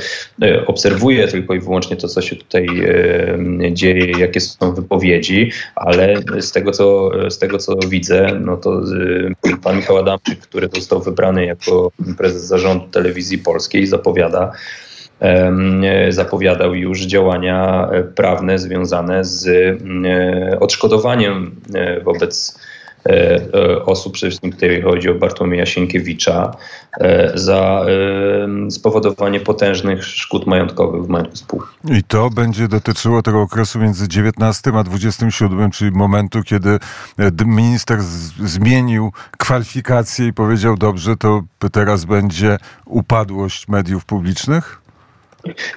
obserwuję 0.68 1.28
tylko 1.28 1.54
i 1.54 1.60
wyłącznie 1.60 1.98
to, 1.98 2.08
co 2.08 2.22
się 2.22 2.36
tutaj 2.36 2.68
dzieje, 3.72 4.20
jakie 4.20 4.40
są 4.40 4.74
wypowiedzi, 4.74 5.52
ale 5.76 6.16
z 6.40 6.52
tego, 6.52 6.72
co, 6.72 7.12
z 7.30 7.38
tego, 7.38 7.58
co 7.58 7.76
widzę, 7.90 8.40
no 8.42 8.58
to 8.58 8.82
pan 9.64 9.78
Michał 9.78 9.98
Adamczyk, 9.98 10.40
który 10.40 10.70
został 10.76 11.02
wybrany 11.02 11.46
jako 11.46 11.92
prezes 12.18 12.44
zarządu 12.44 12.88
telewizji 12.98 13.38
polskiej 13.38 13.88
zapowiada, 13.88 14.51
zapowiadał 16.10 16.75
już 16.75 17.01
działania 17.01 17.89
prawne 18.16 18.60
związane 18.60 19.25
z 19.25 19.48
odszkodowaniem 20.60 21.56
wobec 22.04 22.60
osób, 23.86 24.14
przede 24.14 24.30
wszystkim 24.30 24.52
tutaj 24.52 24.82
chodzi 24.82 25.10
o 25.10 25.16
Bartłomieja 25.16 25.66
Sienkiewicza, 25.66 26.52
za 27.34 27.86
spowodowanie 28.70 29.40
potężnych 29.40 30.06
szkód 30.06 30.48
majątkowych 30.48 31.04
w 31.04 31.08
majątku 31.08 31.38
spółki. 31.38 31.68
I 31.90 32.04
to 32.04 32.30
będzie 32.30 32.68
dotyczyło 32.68 33.22
tego 33.22 33.42
okresu 33.42 33.80
między 33.80 34.08
19 34.08 34.72
a 34.76 34.84
27, 34.84 35.72
czyli 35.72 35.92
momentu, 35.92 36.44
kiedy 36.44 36.80
minister 37.46 38.02
zmienił 38.44 39.12
kwalifikacje 39.38 40.28
i 40.28 40.34
powiedział, 40.34 40.78
dobrze, 40.78 41.18
to 41.18 41.44
teraz 41.72 42.06
będzie 42.06 42.58
upadłość 42.86 43.68
mediów 43.68 44.06
publicznych? 44.06 44.82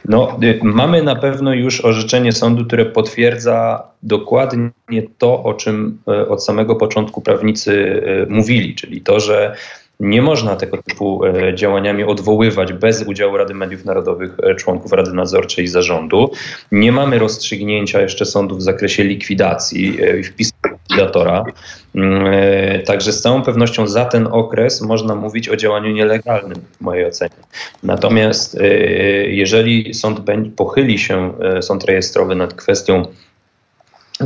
No, 0.05 0.39
y, 0.43 0.61
mamy 0.63 1.03
na 1.03 1.17
pewno 1.17 1.55
już 1.55 1.85
orzeczenie 1.85 2.33
sądu, 2.33 2.65
które 2.65 2.87
potwierdza 2.87 3.83
dokładnie 4.03 4.71
to, 5.19 5.43
o 5.43 5.55
czym 5.55 5.99
y, 6.09 6.29
od 6.29 6.45
samego 6.45 6.77
początku 6.77 7.21
prawnicy 7.21 7.73
y, 7.73 8.27
mówili, 8.31 8.75
czyli 8.75 9.01
to, 9.01 9.21
że 9.21 9.57
nie 10.01 10.23
można 10.23 10.57
tego 10.57 10.83
typu 10.83 11.23
działaniami 11.55 12.05
odwoływać 12.05 12.73
bez 12.73 13.03
udziału 13.03 13.37
Rady 13.37 13.55
Mediów 13.55 13.85
Narodowych, 13.85 14.37
członków 14.59 14.93
Rady 14.93 15.13
Nadzorczej 15.13 15.65
i 15.65 15.69
zarządu. 15.69 16.31
Nie 16.73 16.93
mamy 16.93 17.19
rozstrzygnięcia 17.19 18.01
jeszcze 18.01 18.25
sądu 18.25 18.57
w 18.57 18.63
zakresie 18.63 19.05
likwidacji 19.05 20.01
i 20.21 20.23
wpisu 20.23 20.53
likwidatora. 20.91 21.45
Mm, 21.95 22.27
e, 22.27 22.79
także 22.79 23.13
z 23.13 23.23
całą 23.23 23.43
pewnością 23.43 23.87
za 23.87 24.05
ten 24.05 24.29
okres 24.31 24.81
można 24.81 25.15
mówić 25.15 25.49
o 25.49 25.57
działaniu 25.57 25.91
nielegalnym 25.91 26.59
w 26.79 26.81
mojej 26.81 27.07
ocenie. 27.07 27.35
Natomiast 27.83 28.61
e, 28.61 28.67
jeżeli 29.27 29.95
sąd 29.95 30.21
pochyli 30.57 30.99
się, 30.99 31.33
e, 31.41 31.63
sąd 31.63 31.85
rejestrowy 31.85 32.35
nad 32.35 32.55
kwestią 32.55 33.05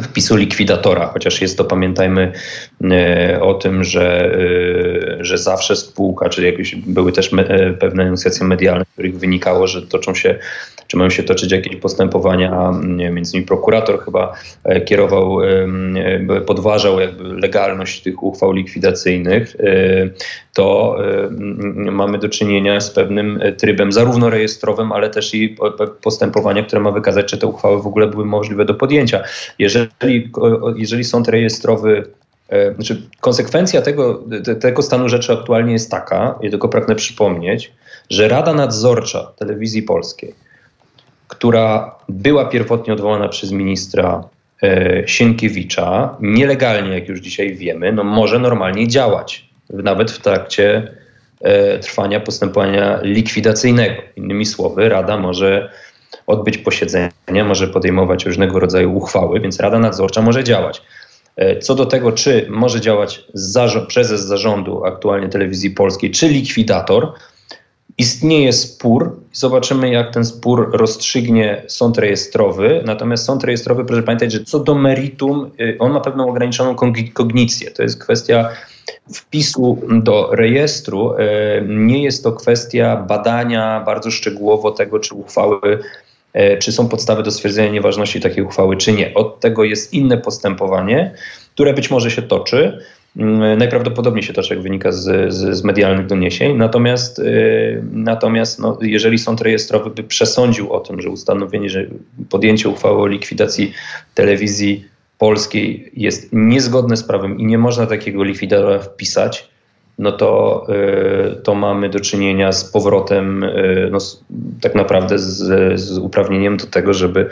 wpisu 0.03 0.37
likwidatora, 0.37 1.07
chociaż 1.07 1.41
jest 1.41 1.59
to, 1.59 1.65
pamiętajmy 1.65 2.33
o 3.41 3.55
tym, 3.55 3.85
że, 3.85 4.39
że 5.21 5.39
zawsze 5.39 5.77
spółka, 5.77 6.29
czyli 6.29 6.47
jakieś 6.47 6.75
były 6.75 7.13
też 7.13 7.33
me, 7.33 7.45
pewne 7.81 8.05
negocjacje 8.05 8.47
medialne, 8.47 8.85
z 8.85 8.93
których 8.93 9.19
wynikało, 9.19 9.67
że 9.67 9.83
toczą 9.83 10.15
się 10.15 10.39
czy 10.87 10.97
mają 10.97 11.11
się 11.11 11.23
toczyć 11.23 11.53
jakieś 11.53 11.77
postępowania, 11.77 12.73
między 13.11 13.33
innymi 13.33 13.47
prokurator 13.47 14.05
chyba 14.05 14.33
e, 14.65 14.81
kierował, 14.81 15.43
e, 15.43 16.41
podważał 16.47 17.01
jakby 17.01 17.25
legalność 17.25 18.03
tych 18.03 18.23
uchwał 18.23 18.53
likwidacyjnych, 18.53 19.57
e, 19.61 20.11
to 20.53 20.97
mamy 21.77 22.19
do 22.19 22.29
czynienia 22.29 22.81
z 22.81 22.91
pewnym 22.91 23.41
trybem 23.59 23.93
zarówno 23.93 24.31
rejestrowym, 24.31 24.93
ale 24.93 25.11
też 25.11 25.35
i 25.35 25.57
postępowania, 26.03 26.63
które 26.63 26.83
ma 26.83 26.91
wykazać, 26.91 27.27
czy 27.27 27.39
te 27.39 27.47
uchwały 27.47 27.83
w 27.83 27.87
ogóle 27.87 28.07
były 28.07 28.25
możliwe 28.25 28.65
do 28.65 28.75
podjęcia. 28.75 29.23
Jeżeli, 29.59 29.84
jeżeli 30.76 31.05
sąd 31.05 31.29
rejestrowy 31.29 32.05
znaczy, 32.75 33.09
konsekwencja 33.21 33.83
tego, 33.83 34.25
tego 34.61 34.83
stanu 34.83 35.09
rzeczy 35.09 35.33
aktualnie 35.33 35.73
jest 35.73 35.91
taka, 35.91 36.38
i 36.43 36.50
tylko 36.50 36.69
pragnę 36.69 36.95
przypomnieć, 36.95 37.73
że 38.11 38.29
Rada 38.29 38.55
Nadzorcza 38.55 39.33
Telewizji 39.37 39.83
Polskiej 39.83 40.35
która 41.29 41.95
była 42.09 42.45
pierwotnie 42.45 42.93
odwołana 42.93 43.29
przez 43.29 43.53
ministra 43.53 44.25
e, 44.62 45.03
Sienkiewicza, 45.07 46.17
nielegalnie, 46.21 46.95
jak 46.95 47.09
już 47.09 47.21
dzisiaj 47.21 47.55
wiemy, 47.55 47.93
no 47.93 48.05
może 48.05 48.38
normalnie 48.38 48.88
działać, 48.88 49.49
nawet 49.71 50.11
w 50.11 50.19
trakcie 50.19 50.93
e, 51.41 51.79
trwania 51.79 52.21
postępowania 52.21 52.99
likwidacyjnego. 53.03 54.03
Innymi 54.17 54.47
słowy, 54.47 54.88
Rada 54.88 55.17
może 55.17 55.71
odbyć 56.26 56.59
posiedzenia, 56.59 57.11
może 57.45 57.69
podejmować 57.69 58.26
różnego 58.26 58.59
rodzaju 58.59 58.97
uchwały, 58.97 59.40
więc 59.40 59.61
Rada 59.61 59.78
Nadzorcza 59.78 60.23
może 60.23 60.45
działać. 60.45 60.83
E, 61.37 61.59
co 61.59 61.75
do 61.75 61.87
tego, 61.87 62.12
czy 62.12 62.47
może 62.50 62.81
działać 62.81 63.25
zarząd, 63.35 63.93
prezes 63.95 64.21
zarządu 64.21 64.85
aktualnie 64.85 65.28
telewizji 65.28 65.71
polskiej, 65.71 66.11
czy 66.11 66.28
likwidator, 66.28 67.12
Istnieje 67.99 68.52
spór, 68.52 69.21
zobaczymy 69.33 69.90
jak 69.90 70.14
ten 70.14 70.25
spór 70.25 70.71
rozstrzygnie 70.73 71.62
sąd 71.69 71.99
rejestrowy. 71.99 72.83
Natomiast 72.87 73.25
sąd 73.25 73.45
rejestrowy, 73.45 73.85
proszę 73.85 74.02
pamiętać, 74.02 74.33
że 74.33 74.45
co 74.45 74.61
do 74.61 74.75
meritum, 74.75 75.50
y, 75.61 75.76
on 75.78 75.93
ma 75.93 76.00
pewną 76.00 76.28
ograniczoną 76.28 76.76
kognicję. 77.14 77.71
To 77.71 77.83
jest 77.83 78.02
kwestia 78.02 78.49
wpisu 79.12 79.78
do 80.02 80.28
rejestru. 80.33 81.12
Y, 81.12 81.16
nie 81.69 82.02
jest 82.02 82.25
to 82.25 82.33
kwestia 82.33 82.97
badania 82.97 83.83
bardzo 83.87 84.11
szczegółowo 84.11 84.71
tego, 84.71 84.99
czy 84.99 85.14
uchwały 85.14 85.78
czy 86.59 86.73
są 86.73 86.88
podstawy 86.88 87.23
do 87.23 87.31
stwierdzenia 87.31 87.71
nieważności 87.71 88.21
takiej 88.21 88.45
uchwały, 88.45 88.76
czy 88.76 88.93
nie. 88.93 89.14
Od 89.14 89.41
tego 89.41 89.64
jest 89.64 89.93
inne 89.93 90.19
postępowanie, 90.19 91.14
które 91.55 91.75
być 91.75 91.91
może 91.91 92.11
się 92.11 92.23
toczy. 92.23 92.79
Mm, 93.17 93.59
najprawdopodobniej 93.59 94.23
się 94.23 94.33
to 94.33 94.43
jak 94.50 94.62
wynika 94.62 94.93
z, 94.93 95.35
z, 95.35 95.57
z 95.57 95.64
medialnych 95.64 96.07
doniesień. 96.07 96.57
Natomiast, 96.57 97.19
yy, 97.19 97.85
natomiast 97.93 98.59
no, 98.59 98.79
jeżeli 98.83 99.19
sąd 99.19 99.41
rejestrowy 99.41 99.91
by 99.91 100.03
przesądził 100.03 100.73
o 100.73 100.81
tym, 100.81 101.00
że 101.00 101.11
ustanowienie, 101.11 101.71
że 101.71 101.87
podjęcie 102.31 102.69
uchwały 102.69 103.03
o 103.03 103.07
likwidacji 103.07 103.73
telewizji 104.14 104.85
polskiej 105.19 105.91
jest 105.97 106.29
niezgodne 106.33 106.97
z 106.97 107.05
prawem 107.05 107.38
i 107.38 107.47
nie 107.47 107.59
można 107.59 107.87
takiego 107.87 108.25
likwidatora 108.25 108.79
wpisać, 108.79 109.49
no 109.99 110.13
to, 110.13 110.67
yy, 110.69 111.41
to 111.43 111.55
mamy 111.55 111.89
do 111.89 112.01
czynienia 112.01 112.53
z 112.53 112.65
powrotem, 112.65 113.43
yy, 113.43 113.89
no, 113.93 113.99
tak 114.61 114.75
naprawdę 114.75 115.19
z, 115.19 115.81
z 115.81 115.99
uprawnieniem 115.99 116.57
do 116.57 116.67
tego, 116.67 116.95
żeby 116.95 117.29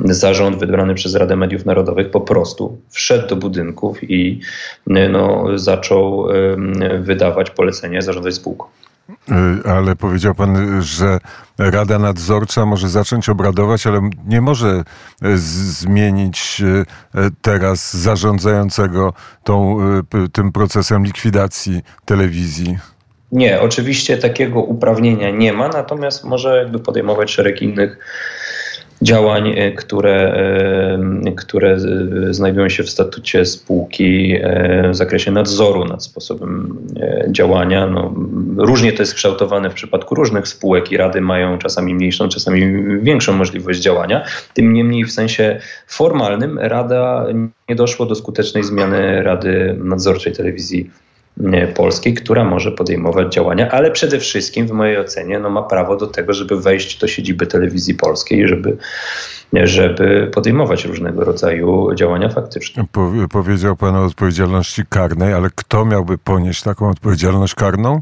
zarząd 0.00 0.58
wybrany 0.58 0.94
przez 0.94 1.14
Radę 1.14 1.36
Mediów 1.36 1.64
Narodowych 1.64 2.10
po 2.10 2.20
prostu 2.20 2.78
wszedł 2.90 3.28
do 3.28 3.36
budynków 3.36 4.10
i 4.10 4.40
no, 4.86 5.46
zaczął 5.54 6.26
wydawać 7.00 7.50
polecenia, 7.50 8.02
zarządzać 8.02 8.34
spółką. 8.34 8.66
Y, 9.10 9.70
ale 9.70 9.96
powiedział 9.96 10.34
pan, 10.34 10.82
że 10.82 11.18
Rada 11.58 11.98
Nadzorcza 11.98 12.66
może 12.66 12.88
zacząć 12.88 13.28
obradować, 13.28 13.86
ale 13.86 14.10
nie 14.26 14.40
może 14.40 14.84
y, 15.24 15.38
zmienić 15.38 16.62
y, 17.14 17.30
teraz 17.42 17.96
zarządzającego 17.96 19.12
tą, 19.44 19.78
tym 20.32 20.52
procesem 20.52 21.04
likwidacji 21.04 21.82
telewizji. 22.04 22.78
Nie, 23.32 23.60
oczywiście 23.60 24.18
takiego 24.18 24.60
uprawnienia 24.60 25.30
nie 25.30 25.52
ma, 25.52 25.68
natomiast 25.68 26.24
może 26.24 26.56
jakby 26.56 26.78
podejmować 26.78 27.30
szereg 27.30 27.62
innych 27.62 27.98
działań, 29.04 29.54
e, 29.56 29.72
które, 29.72 30.34
e, 31.26 31.32
które 31.36 31.76
znajdują 32.30 32.68
się 32.68 32.82
w 32.82 32.90
statucie 32.90 33.46
spółki 33.46 34.36
e, 34.42 34.90
w 34.90 34.96
zakresie 34.96 35.30
nadzoru 35.30 35.84
nad 35.84 36.04
sposobem 36.04 36.76
działania. 37.28 37.86
No, 37.86 38.14
różnie 38.56 38.92
to 38.92 39.02
jest 39.02 39.14
kształtowane 39.14 39.70
w 39.70 39.74
przypadku 39.74 40.14
różnych 40.14 40.48
spółek 40.48 40.92
i 40.92 40.96
rady 40.96 41.20
mają 41.20 41.58
czasami 41.58 41.94
mniejszą, 41.94 42.28
czasami 42.28 42.62
większą 43.02 43.32
możliwość 43.32 43.80
działania. 43.80 44.24
Tym 44.54 44.72
niemniej 44.72 45.04
w 45.04 45.12
sensie 45.12 45.60
formalnym 45.86 46.58
rada 46.58 47.26
nie 47.68 47.74
doszło 47.74 48.06
do 48.06 48.14
skutecznej 48.14 48.64
zmiany 48.64 49.22
Rady 49.22 49.76
Nadzorczej 49.84 50.32
Telewizji 50.32 50.90
Polskiej, 51.74 52.14
która 52.14 52.44
może 52.44 52.72
podejmować 52.72 53.34
działania, 53.34 53.70
ale 53.70 53.90
przede 53.90 54.18
wszystkim 54.18 54.66
w 54.66 54.70
mojej 54.70 54.98
ocenie 54.98 55.38
no, 55.38 55.50
ma 55.50 55.62
prawo 55.62 55.96
do 55.96 56.06
tego, 56.06 56.32
żeby 56.32 56.60
wejść 56.60 56.98
do 56.98 57.08
siedziby 57.08 57.46
telewizji 57.46 57.94
polskiej, 57.94 58.48
żeby, 58.48 58.76
żeby 59.52 60.30
podejmować 60.34 60.84
różnego 60.84 61.24
rodzaju 61.24 61.94
działania 61.94 62.28
faktyczne. 62.28 62.84
Po, 62.92 63.12
powiedział 63.30 63.76
Pan 63.76 63.96
o 63.96 64.04
odpowiedzialności 64.04 64.82
karnej, 64.88 65.32
ale 65.32 65.48
kto 65.54 65.84
miałby 65.84 66.18
ponieść 66.18 66.62
taką 66.62 66.90
odpowiedzialność 66.90 67.54
karną? 67.54 68.00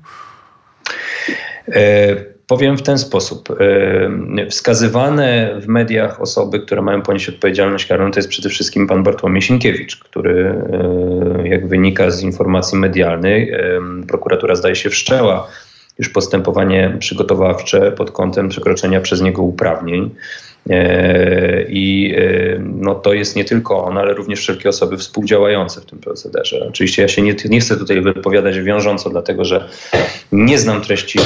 E 1.69 2.32
Powiem 2.53 2.77
w 2.77 2.83
ten 2.83 2.99
sposób. 2.99 3.49
E, 3.51 4.47
wskazywane 4.51 5.55
w 5.61 5.69
mediach 5.69 6.21
osoby, 6.21 6.61
które 6.61 6.83
mają 6.83 7.03
ponieść 7.03 7.29
odpowiedzialność 7.29 7.87
karną, 7.87 8.11
to 8.11 8.19
jest 8.19 8.29
przede 8.29 8.49
wszystkim 8.49 8.87
pan 8.87 9.03
Bartłomiej 9.03 9.43
Sienkiewicz, 9.43 9.97
który, 9.97 10.55
e, 11.43 11.49
jak 11.49 11.69
wynika 11.69 12.11
z 12.11 12.23
informacji 12.23 12.79
medialnej, 12.79 13.51
e, 13.51 13.81
prokuratura 14.09 14.55
zdaje 14.55 14.77
się 14.77 14.91
wszczęła 14.91 15.49
już 15.99 16.09
postępowanie 16.09 16.97
przygotowawcze 16.99 17.93
pod 17.93 18.11
kątem 18.11 18.49
przekroczenia 18.49 19.01
przez 19.01 19.21
niego 19.21 19.43
uprawnień. 19.43 20.11
I 21.69 22.15
no, 22.59 22.95
to 22.95 23.13
jest 23.13 23.37
nie 23.37 23.45
tylko 23.45 23.85
on, 23.85 23.99
ale 23.99 24.15
również 24.15 24.41
wszelkie 24.41 24.69
osoby 24.69 24.97
współdziałające 24.97 25.81
w 25.81 25.85
tym 25.85 25.99
procederze. 25.99 26.67
Oczywiście 26.69 27.03
ja 27.03 27.09
się 27.09 27.23
nie, 27.23 27.35
nie 27.49 27.61
chcę 27.61 27.77
tutaj 27.77 28.01
wypowiadać 28.01 28.61
wiążąco, 28.61 29.11
dlatego 29.11 29.45
że 29.45 29.69
nie 30.33 30.59
znam 30.59 30.81
treści 30.81 31.19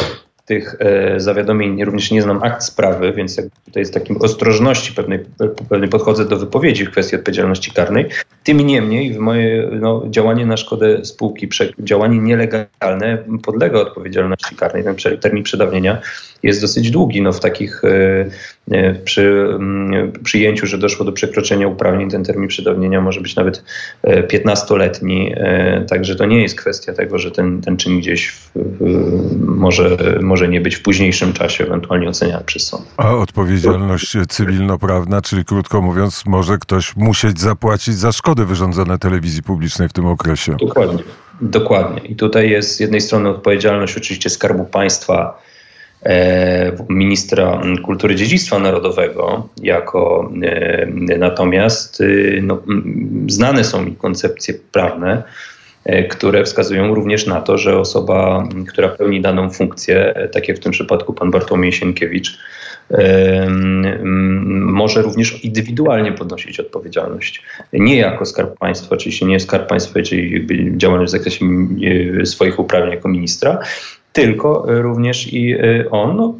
tych 0.47 0.77
e, 0.79 1.21
zawiadomień 1.21 1.85
również 1.85 2.11
nie 2.11 2.23
znam 2.23 2.43
akt 2.43 2.63
sprawy, 2.63 3.13
więc 3.13 3.41
tutaj 3.65 3.85
z 3.85 3.91
takim 3.91 4.17
ostrożności 4.17 4.93
pewnej, 4.93 5.19
pewnej 5.69 5.89
podchodzę 5.89 6.25
do 6.25 6.37
wypowiedzi 6.37 6.85
w 6.85 6.91
kwestii 6.91 7.17
odpowiedzialności 7.17 7.71
karnej. 7.71 8.07
Tym 8.45 8.61
niemniej 8.61 9.19
moje 9.19 9.71
no, 9.81 10.03
działanie 10.11 10.47
na 10.47 10.57
szkodę 10.57 11.05
spółki, 11.05 11.49
działanie 11.79 12.19
nielegalne 12.19 13.19
podlega 13.43 13.79
odpowiedzialności 13.79 14.57
karnej. 14.57 14.85
Ten 14.85 14.97
termin 15.21 15.43
przedawnienia 15.43 16.01
jest 16.43 16.61
dosyć 16.61 16.91
długi. 16.91 17.23
No, 17.23 17.33
w 17.33 17.41
takich 17.41 17.83
e, 17.85 18.27
e, 18.71 18.95
przy 18.95 19.49
przyjęciu, 20.25 20.67
że 20.67 20.79
doszło 20.79 21.05
do 21.05 21.13
przekroczenia 21.13 21.69
uprawnień, 21.69 22.11
ten 22.11 22.25
termin 22.25 22.49
przedawnienia 22.49 23.01
może 23.01 23.21
być 23.21 23.37
nawet 23.37 23.65
15-letni. 24.05 25.35
Także 25.89 26.17
to 26.17 26.27
nie 26.27 26.43
jest 26.43 26.61
kwestia 26.61 26.93
tego, 26.93 27.19
że 27.19 27.31
ten, 27.31 27.61
ten 27.61 27.77
czyn 27.77 27.99
gdzieś 27.99 28.33
w, 28.55 28.55
może, 29.47 29.97
może 30.23 30.49
nie 30.49 30.61
być 30.61 30.77
w 30.77 30.83
późniejszym 30.83 31.33
czasie 31.33 31.65
ewentualnie 31.65 32.09
oceniany 32.09 32.45
przez 32.45 32.67
sąd. 32.67 32.83
A 32.97 33.15
odpowiedzialność 33.15 34.17
cywilnoprawna, 34.29 35.23
czyli 35.23 35.45
krótko 35.45 35.83
mówiąc, 35.83 36.27
może 36.27 36.59
ktoś 36.59 36.97
musieć 36.97 37.41
zapłacić 37.41 37.95
za 37.95 38.13
szkody 38.13 38.45
wyrządzone 38.45 38.99
telewizji 38.99 39.43
publicznej 39.43 39.89
w 39.89 39.93
tym 39.93 40.07
okresie. 40.07 40.57
Dokładnie. 40.61 41.03
Dokładnie. 41.41 42.01
I 42.01 42.17
tutaj 42.17 42.51
jest 42.51 42.77
z 42.77 42.81
jednej 42.81 43.01
strony 43.01 43.29
odpowiedzialność 43.29 43.97
oczywiście 43.97 44.31
Skarbu 44.31 44.65
Państwa, 44.65 45.43
e, 45.43 45.46
ministra 46.89 47.63
kultury 47.85 48.15
dziedzictwa 48.15 48.59
narodowego, 48.59 49.49
jako 49.63 50.31
e, 50.43 50.87
natomiast 51.19 52.01
e, 52.01 52.05
no, 52.43 52.63
znane 53.29 53.65
są 53.65 53.83
mi 53.85 53.97
koncepcje 53.97 54.55
prawne, 54.73 55.23
E, 55.87 56.05
które 56.05 56.45
wskazują 56.45 56.95
również 56.95 57.27
na 57.27 57.41
to, 57.41 57.59
że 57.59 57.79
osoba, 57.79 58.49
która 58.69 58.89
pełni 58.89 59.21
daną 59.21 59.51
funkcję, 59.51 60.15
e, 60.15 60.29
tak 60.29 60.49
jak 60.49 60.57
w 60.57 60.61
tym 60.61 60.73
przypadku 60.73 61.13
pan 61.13 61.31
Bartłomiej 61.31 61.73
Sienkiewicz, 61.73 62.39
może 64.51 65.03
również 65.03 65.45
indywidualnie 65.45 66.13
podnosić 66.13 66.61
odpowiedzialność. 66.61 67.43
Nie 67.73 67.97
jako 67.97 68.27
Skarb 68.27 68.59
Państwa, 68.59 68.95
oczywiście 68.95 69.27
nie 69.27 69.41
Skarb 69.41 69.69
Państwa, 69.69 70.03
czyli 70.03 70.47
działalność 70.77 71.13
w 71.13 71.17
zakresie 71.17 71.47
e, 72.21 72.27
swoich 72.27 72.59
uprawnień 72.59 72.95
jako 72.95 73.09
ministra, 73.09 73.59
tylko 74.17 74.65
również 74.67 75.33
i 75.33 75.57
on. 75.91 76.17
No, 76.17 76.35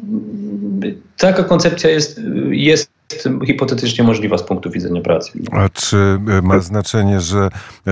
taka 1.17 1.43
koncepcja 1.43 1.89
jest, 1.89 2.21
jest 2.49 2.91
hipotetycznie 3.45 4.03
możliwa 4.03 4.37
z 4.37 4.43
punktu 4.43 4.69
widzenia 4.69 5.01
pracy. 5.01 5.31
A 5.51 5.69
czy 5.69 5.97
e, 5.97 6.41
ma 6.41 6.59
znaczenie, 6.59 7.21
że 7.21 7.49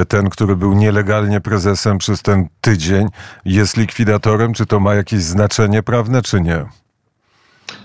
ten, 0.08 0.30
który 0.30 0.56
był 0.56 0.74
nielegalnie 0.74 1.42
prezesem 1.42 1.98
przez 1.98 2.22
ten 2.22 2.48
tydzień, 2.62 3.08
jest 3.46 3.77
likwidatorem? 3.77 4.54
Czy 4.54 4.65
to 4.65 4.80
ma 4.80 4.95
jakieś 4.95 5.21
znaczenie 5.21 5.84
prawne, 5.84 6.21
czy 6.21 6.41
nie? 6.41 6.65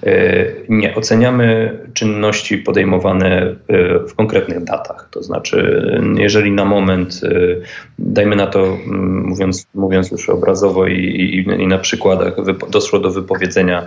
E, 0.07 0.47
nie, 0.69 0.95
oceniamy 0.95 1.79
czynności 1.95 2.59
podejmowane 2.59 3.57
e, 3.69 3.99
w 4.09 4.15
konkretnych 4.15 4.65
datach. 4.65 5.09
To 5.11 5.23
znaczy, 5.23 5.91
jeżeli 6.17 6.53
na 6.53 6.65
moment, 6.65 7.21
dajmy 7.99 8.37
na 8.37 8.47
to, 8.47 8.79
mówiąc, 8.87 9.67
mówiąc 9.75 10.11
już 10.11 10.29
obrazowo 10.29 10.87
i, 10.87 10.95
i, 10.97 11.63
i 11.63 11.67
na 11.67 11.79
przykładach, 11.79 12.37
doszło 12.71 12.99
do 12.99 13.11
wypowiedzenia 13.11 13.87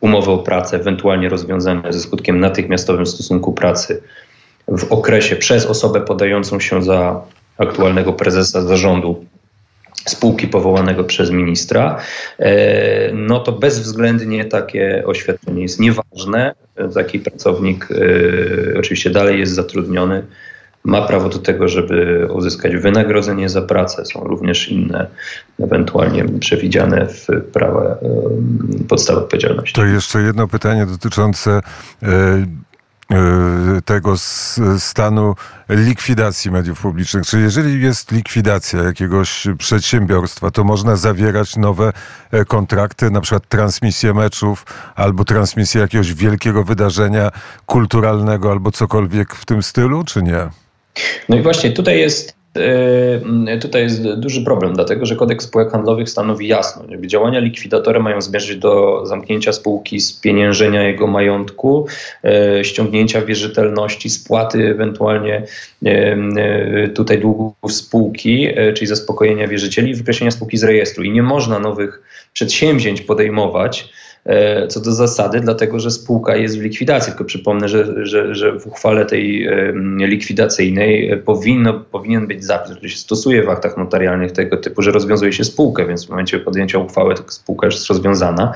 umowy 0.00 0.30
o 0.30 0.38
pracę, 0.38 0.76
ewentualnie 0.76 1.28
rozwiązane 1.28 1.92
ze 1.92 2.00
skutkiem 2.00 2.40
natychmiastowym 2.40 3.06
stosunku 3.06 3.52
pracy 3.52 4.02
w 4.68 4.92
okresie 4.92 5.36
przez 5.36 5.66
osobę 5.66 6.00
podającą 6.00 6.60
się 6.60 6.82
za 6.82 7.20
aktualnego 7.58 8.12
prezesa 8.12 8.62
zarządu 8.62 9.24
spółki 10.06 10.48
powołanego 10.48 11.04
przez 11.04 11.30
ministra, 11.30 11.98
e, 12.38 13.12
no 13.12 13.40
to 13.40 13.52
bezwzględnie 13.52 14.44
takie 14.44 15.02
oświadczenie 15.06 15.62
jest 15.62 15.80
nieważne. 15.80 16.54
Taki 16.94 17.18
pracownik 17.18 17.88
e, 17.90 18.78
oczywiście 18.78 19.10
dalej 19.10 19.40
jest 19.40 19.52
zatrudniony 19.52 20.22
ma 20.84 21.02
prawo 21.02 21.28
do 21.28 21.38
tego, 21.38 21.68
żeby 21.68 22.28
uzyskać 22.32 22.76
wynagrodzenie 22.76 23.48
za 23.48 23.62
pracę. 23.62 24.04
Są 24.06 24.24
również 24.24 24.68
inne, 24.68 25.06
ewentualnie 25.60 26.24
przewidziane 26.40 27.06
w 27.06 27.26
prawie 27.52 27.78
podstawy 28.88 29.20
odpowiedzialności. 29.20 29.74
To 29.74 29.84
jeszcze 29.84 30.22
jedno 30.22 30.48
pytanie 30.48 30.86
dotyczące 30.86 31.60
e, 32.02 32.46
tego 33.84 34.14
stanu 34.78 35.34
likwidacji 35.68 36.50
mediów 36.50 36.80
publicznych. 36.80 37.26
Czy 37.26 37.40
jeżeli 37.40 37.82
jest 37.82 38.12
likwidacja 38.12 38.82
jakiegoś 38.82 39.46
przedsiębiorstwa, 39.58 40.50
to 40.50 40.64
można 40.64 40.96
zawierać 40.96 41.56
nowe 41.56 41.92
e, 42.30 42.44
kontrakty, 42.44 43.10
na 43.10 43.20
przykład 43.20 43.48
transmisję 43.48 44.14
meczów 44.14 44.66
albo 44.94 45.24
transmisję 45.24 45.80
jakiegoś 45.80 46.14
wielkiego 46.14 46.64
wydarzenia 46.64 47.30
kulturalnego 47.66 48.50
albo 48.50 48.70
cokolwiek 48.72 49.34
w 49.34 49.44
tym 49.44 49.62
stylu, 49.62 50.04
czy 50.04 50.22
nie? 50.22 50.48
No 51.28 51.36
i 51.36 51.42
właśnie 51.42 51.72
tutaj 51.72 51.98
jest 51.98 52.28
e, 52.30 52.41
Tutaj 53.60 53.82
jest 53.82 54.14
duży 54.14 54.44
problem, 54.44 54.74
dlatego 54.74 55.06
że 55.06 55.16
kodeks 55.16 55.44
spółek 55.44 55.70
handlowych 55.70 56.10
stanowi 56.10 56.48
jasno, 56.48 56.84
że 56.88 57.06
działania 57.06 57.38
likwidatora 57.38 58.00
mają 58.00 58.20
zmierzyć 58.20 58.58
do 58.58 59.06
zamknięcia 59.06 59.52
spółki, 59.52 60.00
spieniężenia 60.00 60.82
jego 60.82 61.06
majątku, 61.06 61.86
e, 62.24 62.64
ściągnięcia 62.64 63.22
wierzytelności, 63.22 64.10
spłaty 64.10 64.68
ewentualnie 64.68 65.46
e, 65.84 66.88
tutaj 66.88 67.18
długów 67.18 67.72
spółki, 67.72 68.48
czyli 68.74 68.86
zaspokojenia 68.86 69.48
wierzycieli 69.48 69.94
wykreślenia 69.94 70.30
spółki 70.30 70.56
z 70.56 70.64
rejestru. 70.64 71.04
I 71.04 71.10
nie 71.10 71.22
można 71.22 71.58
nowych 71.58 72.02
przedsięwzięć 72.32 73.00
podejmować 73.00 73.92
co 74.68 74.80
do 74.80 74.92
zasady, 74.92 75.40
dlatego 75.40 75.80
że 75.80 75.90
spółka 75.90 76.36
jest 76.36 76.58
w 76.58 76.62
likwidacji. 76.62 77.12
Tylko 77.12 77.24
przypomnę, 77.24 77.68
że, 77.68 78.06
że, 78.06 78.34
że 78.34 78.58
w 78.60 78.66
uchwale 78.66 79.06
tej 79.06 79.48
likwidacyjnej 79.98 81.20
powinno, 81.24 81.72
powinien 81.74 82.26
być 82.26 82.44
zapis, 82.44 82.72
który 82.72 82.88
się 82.88 82.98
stosuje 82.98 83.42
w 83.42 83.48
aktach 83.48 83.76
notarialnych 83.76 84.32
tego 84.32 84.56
typu, 84.56 84.82
że 84.82 84.90
rozwiązuje 84.90 85.32
się 85.32 85.44
spółkę, 85.44 85.86
więc 85.86 86.06
w 86.06 86.08
momencie 86.08 86.38
podjęcia 86.38 86.78
uchwały 86.78 87.14
spółka 87.28 87.66
już 87.66 87.74
jest 87.74 87.88
rozwiązana. 87.88 88.52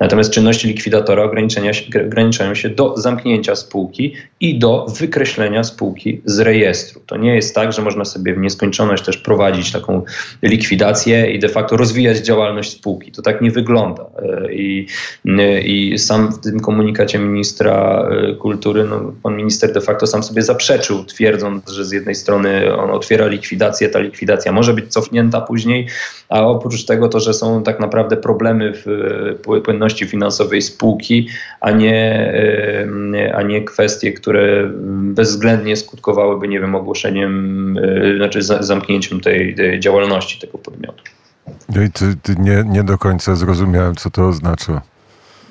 Natomiast 0.00 0.30
czynności 0.30 0.68
likwidatora 0.68 1.22
ograniczają 1.22 2.54
się 2.54 2.68
do 2.68 2.96
zamknięcia 2.96 3.56
spółki 3.56 4.14
i 4.44 4.58
do 4.58 4.86
wykreślenia 4.98 5.64
spółki 5.64 6.20
z 6.24 6.38
rejestru. 6.38 7.00
To 7.06 7.16
nie 7.16 7.34
jest 7.34 7.54
tak, 7.54 7.72
że 7.72 7.82
można 7.82 8.04
sobie 8.04 8.34
w 8.34 8.38
nieskończoność 8.38 9.04
też 9.04 9.16
prowadzić 9.16 9.72
taką 9.72 10.02
likwidację 10.42 11.30
i 11.30 11.38
de 11.38 11.48
facto 11.48 11.76
rozwijać 11.76 12.18
działalność 12.18 12.72
spółki. 12.72 13.12
To 13.12 13.22
tak 13.22 13.40
nie 13.40 13.50
wygląda. 13.50 14.06
E, 14.22 14.52
I 14.52 14.86
i 15.64 15.98
sam 15.98 16.32
w 16.32 16.38
tym 16.38 16.60
komunikacie 16.60 17.18
ministra 17.18 18.08
e, 18.10 18.34
kultury, 18.34 18.84
no, 18.84 19.12
pan 19.22 19.36
minister 19.36 19.72
de 19.72 19.80
facto 19.80 20.06
sam 20.06 20.22
sobie 20.22 20.42
zaprzeczył, 20.42 21.04
twierdząc, 21.04 21.70
że 21.70 21.84
z 21.84 21.92
jednej 21.92 22.14
strony 22.14 22.76
on 22.76 22.90
otwiera 22.90 23.26
likwidację, 23.26 23.88
ta 23.88 23.98
likwidacja 23.98 24.52
może 24.52 24.74
być 24.74 24.92
cofnięta 24.92 25.40
później, 25.40 25.86
a 26.28 26.46
oprócz 26.46 26.84
tego 26.84 27.08
to, 27.08 27.20
że 27.20 27.34
są 27.34 27.62
tak 27.62 27.80
naprawdę 27.80 28.16
problemy 28.16 28.72
w 28.72 28.86
e, 29.48 29.60
płynności 29.60 30.06
finansowej 30.06 30.62
spółki, 30.62 31.28
a 31.60 31.70
nie, 31.70 32.32
e, 33.14 33.34
a 33.34 33.42
nie 33.42 33.64
kwestie, 33.64 34.12
które 34.12 34.33
bezwzględnie 34.88 35.76
skutkowałyby, 35.76 36.48
nie 36.48 36.60
wiem, 36.60 36.74
ogłoszeniem, 36.74 37.76
znaczy 38.16 38.42
zamknięciem 38.42 39.20
tej, 39.20 39.54
tej 39.54 39.80
działalności 39.80 40.40
tego 40.40 40.58
podmiotu. 40.58 41.04
No 41.74 41.82
i 41.82 41.90
ty, 41.90 42.16
ty 42.22 42.34
nie, 42.38 42.64
nie 42.66 42.84
do 42.84 42.98
końca 42.98 43.34
zrozumiałem, 43.34 43.94
co 43.94 44.10
to 44.10 44.28
oznacza. 44.28 44.82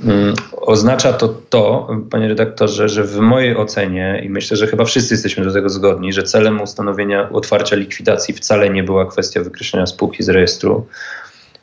Mm, 0.04 0.34
oznacza 0.52 1.14
to 1.14 1.28
to, 1.28 1.88
panie 2.12 2.28
redaktorze, 2.28 2.90
że 2.90 3.04
w 3.04 3.20
mojej 3.20 3.58
ocenie, 3.58 4.22
i 4.26 4.30
myślę, 4.30 4.58
że 4.58 4.68
chyba 4.68 4.86
wszyscy 4.86 5.14
jesteśmy 5.14 5.46
do 5.46 5.54
tego 5.54 5.70
zgodni, 5.70 6.14
że 6.14 6.24
celem 6.24 6.62
ustanowienia 6.62 7.30
otwarcia 7.30 7.76
likwidacji 7.76 8.34
wcale 8.34 8.70
nie 8.70 8.84
była 8.84 9.06
kwestia 9.06 9.44
wykreślenia 9.44 9.86
spółki 9.86 10.24
z 10.24 10.30
rejestru 10.30 10.88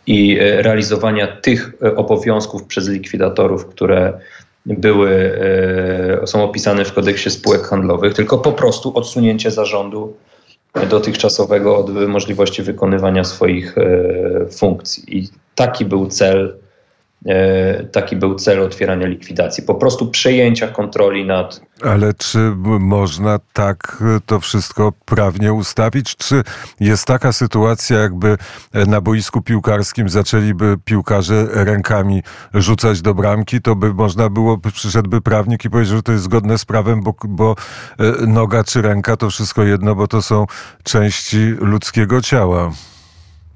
i 0.07 0.39
e, 0.39 0.63
realizowania 0.63 1.27
tych 1.27 1.73
e, 1.83 1.97
obowiązków 1.97 2.65
przez 2.65 2.89
likwidatorów, 2.89 3.67
które 3.67 4.21
były, 4.67 5.41
są 6.27 6.45
opisane 6.45 6.85
w 6.85 6.93
kodeksie 6.93 7.31
spółek 7.31 7.63
handlowych, 7.63 8.15
tylko 8.15 8.39
po 8.39 8.53
prostu 8.53 8.93
odsunięcie 8.95 9.51
zarządu 9.51 10.17
dotychczasowego 10.91 11.79
od 11.79 11.91
możliwości 12.09 12.63
wykonywania 12.63 13.25
swoich 13.25 13.75
funkcji. 14.51 15.19
I 15.19 15.29
taki 15.55 15.85
był 15.85 16.07
cel 16.07 16.61
E, 16.70 16.70
taki 17.93 18.17
był 18.17 18.35
cel 18.35 18.63
otwierania 18.63 19.07
likwidacji, 19.07 19.63
po 19.63 19.75
prostu 19.75 20.07
przejęcia 20.07 20.69
kontroli 20.69 21.27
nad. 21.27 21.61
Ale 21.83 22.15
czy 22.15 22.39
można 22.81 23.39
tak 23.53 24.03
to 24.27 24.41
wszystko 24.41 24.93
prawnie 25.05 25.53
ustawić? 25.53 26.17
Czy 26.17 26.43
jest 26.81 27.07
taka 27.07 27.33
sytuacja, 27.33 27.99
jakby 27.99 28.37
na 28.87 29.01
boisku 29.01 29.43
piłkarskim 29.43 30.09
zaczęliby 30.09 30.77
piłkarze 30.85 31.47
rękami 31.51 32.23
rzucać 32.55 33.03
do 33.03 33.15
bramki, 33.15 33.61
to 33.61 33.77
by 33.77 33.95
można 33.95 34.29
było, 34.29 34.59
przyszedłby 34.59 35.21
prawnik 35.21 35.65
i 35.65 35.71
powiedział, 35.71 35.97
że 35.97 36.03
to 36.03 36.13
jest 36.13 36.25
zgodne 36.25 36.59
z 36.59 36.65
prawem, 36.65 37.03
bo, 37.03 37.15
bo 37.29 37.57
e, 37.99 38.27
noga 38.27 38.65
czy 38.65 38.83
ręka 38.83 39.17
to 39.17 39.31
wszystko 39.31 39.63
jedno, 39.63 39.95
bo 39.95 40.07
to 40.07 40.23
są 40.23 40.47
części 40.83 41.39
ludzkiego 41.61 42.21
ciała. 42.21 42.73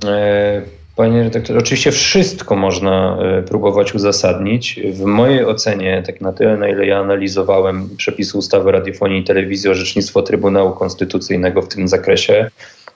E 0.04 0.83
Panie 0.96 1.22
redaktorze, 1.22 1.58
oczywiście 1.58 1.92
wszystko 1.92 2.56
można 2.56 3.18
e, 3.22 3.42
próbować 3.42 3.94
uzasadnić. 3.94 4.80
W 4.92 5.04
mojej 5.04 5.44
ocenie, 5.44 6.02
tak 6.06 6.20
na 6.20 6.32
tyle, 6.32 6.56
na 6.56 6.68
ile 6.68 6.86
ja 6.86 6.98
analizowałem 6.98 7.88
przepisy 7.96 8.38
ustawy 8.38 8.68
o 8.68 8.72
radiofonii 8.72 9.20
i 9.20 9.24
telewizji, 9.24 9.70
orzecznictwo 9.70 10.22
Trybunału 10.22 10.72
Konstytucyjnego 10.72 11.62
w 11.62 11.68
tym 11.68 11.88
zakresie, 11.88 12.50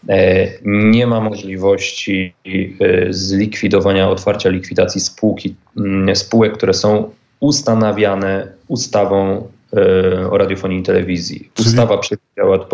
e, 0.09 0.49
nie 0.65 1.07
ma 1.07 1.21
możliwości 1.21 2.35
e, 2.47 3.13
zlikwidowania, 3.13 4.11
otwarcia 4.11 4.49
likwidacji 4.49 5.01
spółki, 5.01 5.55
spółek, 6.15 6.53
które 6.53 6.75
są 6.75 7.11
ustanawiane 7.41 8.53
ustawą 8.69 9.49
o 10.31 10.39
radiofonii 10.39 10.81
i 10.81 10.83
telewizji. 10.83 11.51
Ustawa 11.61 11.99
przewidziała 11.99 12.67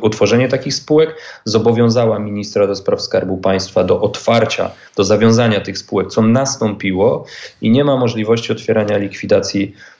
utworzenie 0.00 0.48
takich 0.48 0.74
spółek, 0.74 1.16
zobowiązała 1.44 2.18
ministra 2.18 2.66
do 2.66 2.76
spraw 2.76 3.02
Skarbu 3.02 3.36
Państwa 3.36 3.84
do 3.84 4.00
otwarcia, 4.00 4.70
do 4.96 5.04
zawiązania 5.04 5.60
tych 5.60 5.78
spółek, 5.78 6.08
co 6.08 6.22
nastąpiło 6.22 7.24
i 7.60 7.70
nie 7.70 7.84
ma 7.84 7.96
możliwości 7.96 8.52
otwierania 8.52 8.98
likwidacji 8.98 9.74
e, 9.74 9.95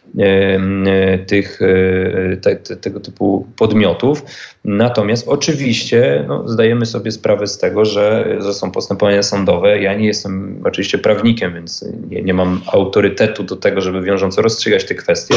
tych, 1.27 1.62
e, 1.62 2.37
te, 2.37 2.57
te, 2.57 2.77
tego 2.77 3.01
typu 3.01 3.47
podmiotów. 3.57 4.23
Natomiast 4.64 5.29
oczywiście 5.29 6.25
no, 6.29 6.49
zdajemy 6.49 6.87
sobie 6.87 7.12
sprawę 7.12 7.47
z 7.47 7.59
tego, 7.59 7.85
że, 7.85 8.37
że 8.40 8.55
są 8.55 8.71
postępowania 8.71 9.23
sądowe. 9.23 9.83
Ja 9.83 9.95
nie 9.95 10.07
jestem 10.07 10.61
oczywiście 10.64 10.99
prawnikiem, 10.99 11.55
więc 11.55 11.85
nie, 12.11 12.23
nie 12.23 12.35
mam 12.35 12.61
autorytetu 12.73 13.45
do 13.45 13.57
tego, 13.57 13.81
żeby 13.81 14.03
wiążąco 14.03 14.42
rozstrzygać 14.42 14.85
te 14.85 14.95
kwestie. 14.95 15.35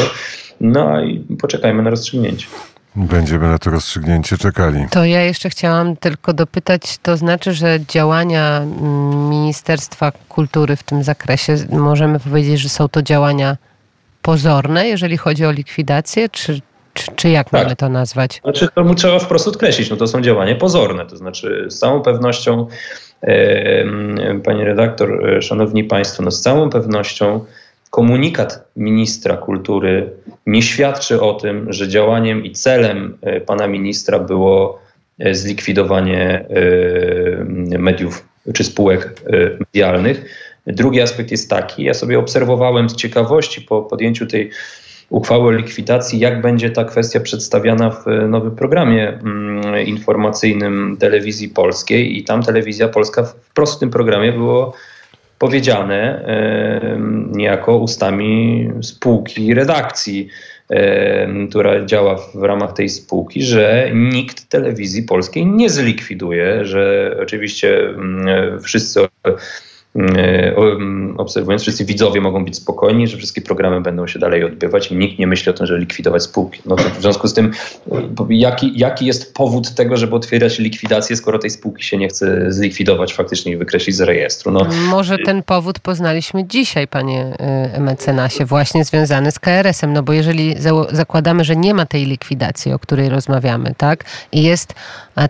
No 0.60 1.04
i 1.04 1.36
poczekajmy 1.40 1.82
na 1.82 1.90
rozstrzygnięcie. 1.90 2.46
Będziemy 2.96 3.48
na 3.48 3.58
to 3.58 3.70
rozstrzygnięcie 3.70 4.38
czekali. 4.38 4.86
To 4.90 5.04
ja 5.04 5.22
jeszcze 5.22 5.50
chciałam 5.50 5.96
tylko 5.96 6.32
dopytać, 6.32 6.98
to 7.02 7.16
znaczy, 7.16 7.52
że 7.52 7.80
działania 7.88 8.66
Ministerstwa 9.30 10.12
Kultury 10.28 10.76
w 10.76 10.82
tym 10.82 11.02
zakresie, 11.02 11.56
możemy 11.72 12.20
powiedzieć, 12.20 12.60
że 12.60 12.68
są 12.68 12.88
to 12.88 13.02
działania 13.02 13.56
pozorne, 14.22 14.88
jeżeli 14.88 15.16
chodzi 15.16 15.44
o 15.44 15.50
likwidację, 15.50 16.28
czy, 16.28 16.60
czy, 16.94 17.12
czy 17.16 17.28
jak 17.28 17.50
tak. 17.50 17.62
mamy 17.62 17.76
to 17.76 17.88
nazwać? 17.88 18.40
Znaczy, 18.44 18.68
to 18.74 18.94
trzeba 18.94 19.18
wprost 19.18 19.48
odkreślić, 19.48 19.90
no 19.90 19.96
to 19.96 20.06
są 20.06 20.20
działania 20.20 20.54
pozorne, 20.54 21.06
to 21.06 21.16
znaczy 21.16 21.66
z 21.68 21.78
całą 21.78 22.02
pewnością, 22.02 22.66
e, 23.22 23.84
pani 24.44 24.64
redaktor, 24.64 25.28
e, 25.28 25.42
szanowni 25.42 25.84
państwo, 25.84 26.22
no 26.22 26.30
z 26.30 26.40
całą 26.40 26.70
pewnością 26.70 27.44
komunikat 27.90 28.68
ministra 28.76 29.36
kultury 29.36 30.10
nie 30.46 30.62
świadczy 30.62 31.20
o 31.20 31.34
tym, 31.34 31.72
że 31.72 31.88
działaniem 31.88 32.44
i 32.44 32.52
celem 32.52 33.18
e, 33.22 33.40
pana 33.40 33.66
ministra 33.66 34.18
było 34.18 34.80
e, 35.18 35.34
zlikwidowanie 35.34 36.44
mediów 37.78 38.24
czy 38.54 38.64
spółek 38.64 39.22
medialnych. 39.60 40.24
Drugi 40.66 41.00
aspekt 41.00 41.30
jest 41.30 41.50
taki, 41.50 41.82
ja 41.82 41.94
sobie 41.94 42.18
obserwowałem 42.18 42.90
z 42.90 42.96
ciekawości 42.96 43.60
po 43.60 43.82
podjęciu 43.82 44.26
tej 44.26 44.50
uchwały 45.10 45.48
o 45.48 45.50
likwidacji, 45.50 46.18
jak 46.18 46.40
będzie 46.40 46.70
ta 46.70 46.84
kwestia 46.84 47.20
przedstawiana 47.20 47.90
w 47.90 48.04
nowym 48.28 48.56
programie 48.56 49.08
mm, 49.08 49.86
informacyjnym 49.86 50.96
telewizji 51.00 51.48
polskiej 51.48 52.18
i 52.18 52.24
tam 52.24 52.42
telewizja 52.42 52.88
polska 52.88 53.22
w 53.22 53.78
tym 53.80 53.90
programie 53.90 54.32
było 54.32 54.74
powiedziane 55.38 56.24
niejako 57.32 57.76
ustami 57.76 58.68
spółki 58.82 59.54
redakcji, 59.54 60.28
która 61.50 61.84
działa 61.84 62.16
w 62.34 62.42
ramach 62.42 62.72
tej 62.72 62.88
spółki, 62.88 63.42
że 63.42 63.90
nikt 63.94 64.48
telewizji 64.48 65.02
polskiej 65.02 65.46
nie 65.46 65.70
zlikwiduje, 65.70 66.64
że 66.64 67.16
oczywiście 67.22 67.80
mm, 67.80 68.60
wszyscy 68.60 69.00
obserwując, 71.16 71.62
wszyscy 71.62 71.84
widzowie 71.84 72.20
mogą 72.20 72.44
być 72.44 72.56
spokojni, 72.56 73.08
że 73.08 73.16
wszystkie 73.16 73.40
programy 73.40 73.80
będą 73.80 74.06
się 74.06 74.18
dalej 74.18 74.44
odbywać 74.44 74.92
i 74.92 74.96
nikt 74.96 75.18
nie 75.18 75.26
myśli 75.26 75.50
o 75.50 75.52
tym, 75.52 75.66
żeby 75.66 75.80
likwidować 75.80 76.22
spółki. 76.22 76.62
No 76.66 76.76
w 76.76 77.00
związku 77.00 77.28
z 77.28 77.34
tym, 77.34 77.50
jaki, 78.28 78.78
jaki 78.78 79.06
jest 79.06 79.34
powód 79.34 79.74
tego, 79.74 79.96
żeby 79.96 80.16
otwierać 80.16 80.58
likwidację, 80.58 81.16
skoro 81.16 81.38
tej 81.38 81.50
spółki 81.50 81.84
się 81.84 81.96
nie 81.96 82.08
chce 82.08 82.52
zlikwidować 82.52 83.14
faktycznie 83.14 83.52
i 83.52 83.56
wykreślić 83.56 83.96
z 83.96 84.00
rejestru? 84.00 84.52
No, 84.52 84.66
Może 84.90 85.18
ten 85.18 85.42
powód 85.42 85.78
poznaliśmy 85.78 86.44
dzisiaj, 86.44 86.88
panie 86.88 87.36
e, 87.38 87.80
mecenasie, 87.80 88.44
właśnie 88.44 88.84
związany 88.84 89.32
z 89.32 89.38
KRS-em, 89.38 89.92
no 89.92 90.02
bo 90.02 90.12
jeżeli 90.12 90.54
zakładamy, 90.92 91.44
że 91.44 91.56
nie 91.56 91.74
ma 91.74 91.86
tej 91.86 92.06
likwidacji, 92.06 92.72
o 92.72 92.78
której 92.78 93.08
rozmawiamy, 93.08 93.74
tak, 93.76 94.04
i 94.32 94.42
jest 94.42 94.74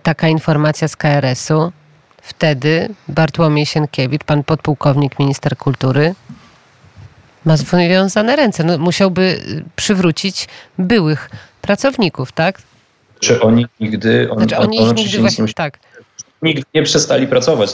taka 0.03 0.29
informacja 0.29 0.89
z 0.89 0.97
KRS-u, 0.97 1.73
Wtedy 2.23 2.89
Bartłomiej 3.09 3.67
Sienkiewicz, 3.67 4.25
pan 4.25 4.45
podpułkownik, 4.45 5.19
minister 5.19 5.57
kultury, 5.57 6.15
ma 7.45 7.57
związane 7.57 8.37
ręce. 8.37 8.65
No, 8.65 8.79
musiałby 8.79 9.23
y, 9.23 9.65
przywrócić 9.77 10.49
byłych 10.79 11.31
pracowników, 11.63 12.33
tak? 12.33 12.63
Czy 13.21 13.41
oni 13.41 13.67
nigdy... 13.81 14.31
On, 14.31 14.39
znaczy 14.39 14.57
oni 14.57 14.79
on, 14.79 14.95
nigdy 14.95 15.19
właśnie, 15.19 15.49
tak. 15.55 15.79
Nigdy 16.43 16.63
nie 16.75 16.83
przestali 16.83 17.27
pracować. 17.27 17.71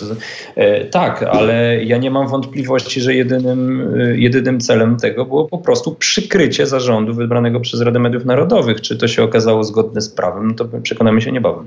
E, 0.57 0.85
tak, 0.85 1.23
ale 1.23 1.85
ja 1.85 1.97
nie 1.97 2.11
mam 2.11 2.29
wątpliwości, 2.29 3.01
że 3.01 3.15
jedynym, 3.15 3.95
e, 4.01 4.17
jedynym 4.19 4.61
celem 4.61 4.97
tego 4.97 5.25
było 5.25 5.49
po 5.49 5.59
prostu 5.59 5.95
przykrycie 5.95 6.67
zarządu 6.67 7.15
wybranego 7.15 7.61
przez 7.61 7.81
Radę 7.81 7.99
Mediów 7.99 8.25
Narodowych. 8.25 8.81
Czy 8.81 8.97
to 8.97 9.09
się 9.09 9.23
okazało 9.23 9.65
zgodne 9.65 10.01
z 10.01 10.09
prawem, 10.09 10.49
no 10.49 10.55
to 10.55 10.69
przekonamy 10.83 11.23
się 11.23 11.33
niebawem. 11.33 11.67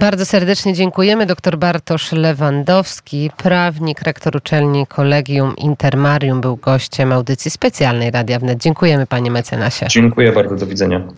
Bardzo 0.00 0.26
serdecznie 0.26 0.74
dziękujemy. 0.74 1.26
Dr 1.26 1.58
Bartosz 1.58 2.12
Lewandowski, 2.12 3.30
prawnik, 3.36 4.02
rektor 4.02 4.36
uczelni 4.36 4.86
Kolegium 4.86 5.56
Intermarium, 5.56 6.40
był 6.40 6.56
gościem 6.56 7.12
audycji 7.12 7.50
specjalnej 7.50 8.10
Radia 8.10 8.38
Wnet. 8.38 8.58
Dziękujemy 8.58 9.06
panie 9.06 9.30
mecenasie. 9.30 9.86
Dziękuję 9.88 10.32
bardzo, 10.32 10.56
do 10.56 10.66
widzenia. 10.66 11.08